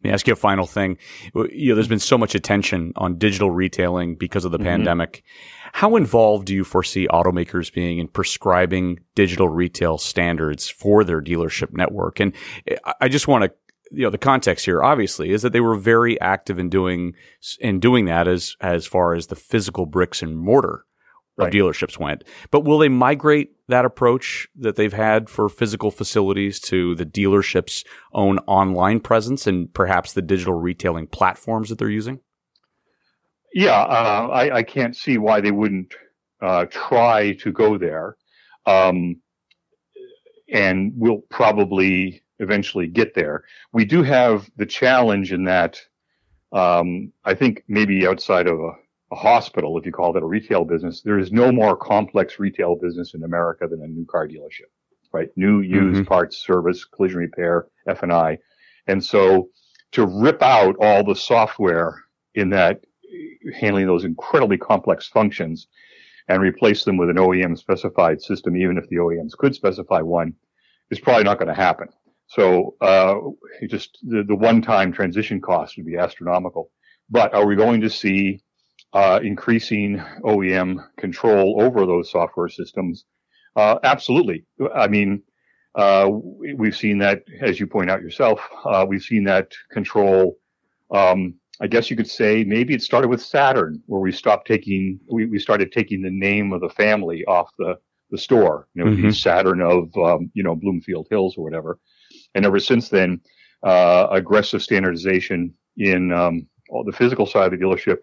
Let 0.00 0.08
me 0.08 0.14
ask 0.14 0.26
you 0.26 0.32
a 0.32 0.36
final 0.36 0.66
thing. 0.66 0.96
You 1.34 1.68
know, 1.68 1.74
there's 1.74 1.88
been 1.88 1.98
so 1.98 2.16
much 2.16 2.34
attention 2.34 2.92
on 2.96 3.18
digital 3.18 3.50
retailing 3.50 4.16
because 4.16 4.46
of 4.46 4.52
the 4.52 4.58
mm-hmm. 4.58 4.66
pandemic. 4.66 5.22
How 5.72 5.96
involved 5.96 6.46
do 6.46 6.54
you 6.54 6.64
foresee 6.64 7.06
automakers 7.08 7.72
being 7.72 7.98
in 7.98 8.08
prescribing 8.08 9.00
digital 9.14 9.48
retail 9.48 9.98
standards 9.98 10.68
for 10.68 11.04
their 11.04 11.20
dealership 11.20 11.72
network? 11.72 12.18
And 12.18 12.32
I 13.00 13.08
just 13.08 13.28
want 13.28 13.44
to 13.44 13.52
you 13.92 14.04
know 14.04 14.10
the 14.10 14.18
context 14.18 14.64
here 14.64 14.82
obviously 14.82 15.30
is 15.30 15.42
that 15.42 15.52
they 15.52 15.60
were 15.60 15.76
very 15.76 16.20
active 16.20 16.58
in 16.58 16.68
doing 16.68 17.14
in 17.58 17.80
doing 17.80 18.04
that 18.04 18.28
as 18.28 18.56
as 18.60 18.86
far 18.86 19.14
as 19.14 19.26
the 19.26 19.36
physical 19.36 19.84
bricks 19.84 20.22
and 20.22 20.38
mortar 20.38 20.84
of 21.40 21.46
right. 21.46 21.52
dealerships 21.52 21.98
went. 21.98 22.24
But 22.50 22.64
will 22.64 22.78
they 22.78 22.88
migrate 22.88 23.52
that 23.68 23.84
approach 23.84 24.48
that 24.56 24.76
they've 24.76 24.92
had 24.92 25.28
for 25.28 25.48
physical 25.48 25.90
facilities 25.90 26.60
to 26.60 26.94
the 26.94 27.06
dealership's 27.06 27.84
own 28.12 28.38
online 28.40 29.00
presence 29.00 29.46
and 29.46 29.72
perhaps 29.72 30.12
the 30.12 30.22
digital 30.22 30.54
retailing 30.54 31.06
platforms 31.06 31.68
that 31.68 31.78
they're 31.78 31.88
using? 31.88 32.20
Yeah, 33.52 33.80
uh, 33.80 34.28
I, 34.32 34.56
I, 34.58 34.62
can't 34.62 34.96
see 34.96 35.18
why 35.18 35.40
they 35.40 35.50
wouldn't 35.50 35.92
uh, 36.40 36.66
try 36.66 37.32
to 37.40 37.50
go 37.50 37.76
there. 37.76 38.16
Um, 38.64 39.16
and 40.52 40.92
we'll 40.94 41.22
probably 41.30 42.22
eventually 42.38 42.86
get 42.86 43.14
there. 43.14 43.44
We 43.72 43.84
do 43.84 44.02
have 44.04 44.48
the 44.56 44.66
challenge 44.66 45.32
in 45.32 45.44
that 45.44 45.80
um, 46.52 47.12
I 47.24 47.34
think 47.34 47.64
maybe 47.68 48.06
outside 48.06 48.46
of 48.46 48.58
a, 48.58 48.72
a, 49.10 49.16
hospital, 49.16 49.78
if 49.78 49.86
you 49.86 49.92
call 49.92 50.12
that 50.12 50.22
a 50.22 50.26
retail 50.26 50.64
business, 50.64 51.02
there 51.02 51.18
is 51.18 51.32
no 51.32 51.50
more 51.52 51.76
complex 51.76 52.38
retail 52.38 52.76
business 52.76 53.14
in 53.14 53.24
America 53.24 53.66
than 53.68 53.82
a 53.82 53.86
new 53.86 54.06
car 54.06 54.28
dealership, 54.28 54.70
right? 55.12 55.28
New, 55.36 55.60
used, 55.60 56.00
mm-hmm. 56.00 56.04
parts, 56.04 56.38
service, 56.38 56.84
collision 56.84 57.18
repair, 57.18 57.66
F 57.88 58.02
and 58.02 58.12
I, 58.12 58.38
and 58.86 59.04
so 59.04 59.48
to 59.92 60.06
rip 60.06 60.42
out 60.42 60.76
all 60.80 61.04
the 61.04 61.16
software 61.16 62.02
in 62.34 62.50
that 62.50 62.80
handling 63.58 63.86
those 63.86 64.04
incredibly 64.04 64.56
complex 64.56 65.08
functions 65.08 65.66
and 66.28 66.40
replace 66.40 66.84
them 66.84 66.96
with 66.96 67.10
an 67.10 67.16
OEM 67.16 67.58
specified 67.58 68.22
system, 68.22 68.56
even 68.56 68.78
if 68.78 68.88
the 68.88 68.96
OEMs 68.96 69.36
could 69.36 69.54
specify 69.54 70.00
one, 70.00 70.32
is 70.90 71.00
probably 71.00 71.24
not 71.24 71.38
going 71.38 71.48
to 71.48 71.54
happen. 71.54 71.88
So 72.28 72.76
uh, 72.80 73.16
just 73.66 73.98
the, 74.02 74.22
the 74.22 74.36
one-time 74.36 74.92
transition 74.92 75.40
cost 75.40 75.76
would 75.76 75.86
be 75.86 75.96
astronomical. 75.96 76.70
But 77.08 77.34
are 77.34 77.46
we 77.46 77.56
going 77.56 77.80
to 77.80 77.90
see 77.90 78.40
uh, 78.92 79.20
increasing 79.22 79.98
OEM 80.24 80.84
control 80.96 81.62
over 81.62 81.86
those 81.86 82.10
software 82.10 82.48
systems? 82.48 83.04
Uh, 83.56 83.78
absolutely. 83.82 84.44
I 84.74 84.88
mean, 84.88 85.22
uh, 85.74 86.10
we've 86.10 86.76
seen 86.76 86.98
that, 86.98 87.22
as 87.40 87.60
you 87.60 87.66
point 87.66 87.90
out 87.90 88.02
yourself, 88.02 88.40
uh, 88.64 88.84
we've 88.88 89.02
seen 89.02 89.24
that 89.24 89.52
control. 89.70 90.38
Um, 90.90 91.34
I 91.60 91.66
guess 91.66 91.90
you 91.90 91.96
could 91.96 92.08
say 92.10 92.42
maybe 92.42 92.74
it 92.74 92.82
started 92.82 93.08
with 93.08 93.22
Saturn, 93.22 93.82
where 93.86 94.00
we 94.00 94.12
stopped 94.12 94.46
taking, 94.46 94.98
we, 95.10 95.26
we 95.26 95.38
started 95.38 95.72
taking 95.72 96.02
the 96.02 96.10
name 96.10 96.52
of 96.52 96.60
the 96.60 96.70
family 96.70 97.24
off 97.26 97.50
the, 97.58 97.78
the 98.10 98.18
store. 98.18 98.66
You 98.74 98.84
know, 98.84 98.90
mm-hmm. 98.90 99.10
Saturn 99.10 99.60
of, 99.60 99.94
um, 99.96 100.30
you 100.34 100.42
know, 100.42 100.56
Bloomfield 100.56 101.06
Hills 101.10 101.36
or 101.36 101.44
whatever. 101.44 101.78
And 102.34 102.46
ever 102.46 102.58
since 102.58 102.88
then, 102.88 103.20
uh, 103.62 104.08
aggressive 104.10 104.62
standardization 104.62 105.54
in 105.76 106.12
um, 106.12 106.46
the 106.86 106.92
physical 106.92 107.26
side 107.26 107.52
of 107.52 107.58
the 107.58 107.64
dealership. 107.64 107.98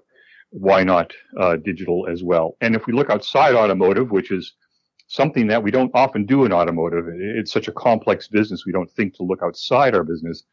Why 0.49 0.83
not 0.83 1.13
uh, 1.39 1.57
digital 1.57 2.07
as 2.07 2.23
well? 2.23 2.55
And 2.61 2.75
if 2.75 2.87
we 2.87 2.93
look 2.93 3.09
outside 3.09 3.55
automotive, 3.55 4.11
which 4.11 4.31
is 4.31 4.53
something 5.07 5.47
that 5.47 5.61
we 5.61 5.71
don't 5.71 5.91
often 5.93 6.25
do 6.25 6.45
in 6.45 6.53
automotive, 6.53 7.05
it's 7.07 7.51
such 7.51 7.67
a 7.67 7.73
complex 7.73 8.27
business. 8.27 8.65
We 8.65 8.71
don't 8.71 8.91
think 8.91 9.15
to 9.15 9.23
look 9.23 9.41
outside 9.43 9.95
our 9.95 10.03
business. 10.03 10.43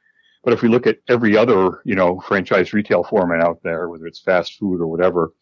But 0.42 0.52
if 0.52 0.62
we 0.62 0.68
look 0.68 0.86
at 0.86 0.98
every 1.08 1.36
other, 1.36 1.80
you 1.84 1.94
know, 1.94 2.20
franchise 2.20 2.72
retail 2.72 3.02
format 3.02 3.40
out 3.40 3.60
there, 3.62 3.88
whether 3.88 4.06
it's 4.06 4.20
fast 4.20 4.58
food 4.58 4.80
or 4.80 4.86
whatever, 4.86 5.32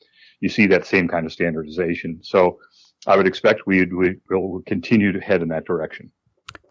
you 0.41 0.49
see 0.49 0.67
that 0.67 0.87
same 0.87 1.09
kind 1.09 1.27
of 1.27 1.33
standardization. 1.33 2.21
So 2.23 2.59
I 3.07 3.17
would 3.17 3.27
expect 3.27 3.67
we 3.67 3.85
will 4.31 4.62
continue 4.67 5.12
to 5.12 5.21
head 5.21 5.43
in 5.43 5.49
that 5.49 5.65
direction. 5.65 6.11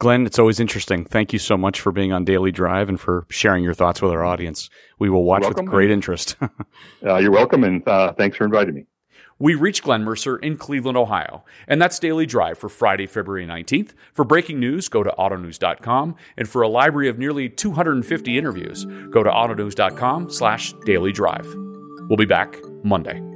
Glenn, 0.02 0.26
it's 0.26 0.40
always 0.40 0.60
interesting. 0.60 1.06
Thank 1.06 1.32
you 1.32 1.38
so 1.38 1.56
much 1.56 1.80
for 1.80 1.92
being 1.92 2.12
on 2.12 2.26
Daily 2.26 2.52
Drive 2.52 2.90
and 2.90 3.00
for 3.00 3.28
sharing 3.30 3.64
your 3.64 3.76
thoughts 3.76 4.02
with 4.02 4.12
our 4.12 4.26
audience. 4.26 4.68
We 4.98 5.12
will 5.12 5.24
watch 5.24 5.48
with 5.48 5.64
great 5.66 5.92
interest. 5.92 6.38
uh, 7.06 7.18
you're 7.18 7.30
welcome, 7.30 7.64
and 7.64 7.88
uh, 7.88 8.12
thanks 8.14 8.36
for 8.36 8.46
inviting 8.46 8.74
me. 8.74 8.86
We 9.38 9.54
reached 9.54 9.84
Glenn 9.84 10.04
Mercer 10.04 10.38
in 10.38 10.58
Cleveland, 10.58 10.98
Ohio. 10.98 11.44
And 11.68 11.80
that's 11.80 12.00
Daily 12.00 12.26
Drive 12.26 12.58
for 12.58 12.68
Friday, 12.68 13.06
February 13.06 13.46
19th. 13.46 13.92
For 14.12 14.26
breaking 14.26 14.60
news, 14.60 14.90
go 14.90 15.04
to 15.04 15.14
autonews.com. 15.20 16.16
And 16.36 16.50
for 16.50 16.64
a 16.64 16.68
library 16.68 17.08
of 17.08 17.20
nearly 17.20 17.48
250 17.48 18.38
interviews, 18.40 18.86
go 19.12 19.22
to 19.22 19.30
autonews.com 19.30 20.32
slash 20.32 20.74
daily 20.86 21.12
drive. 21.12 21.46
We'll 22.08 22.18
be 22.18 22.26
back 22.26 22.58
Monday. 22.84 23.31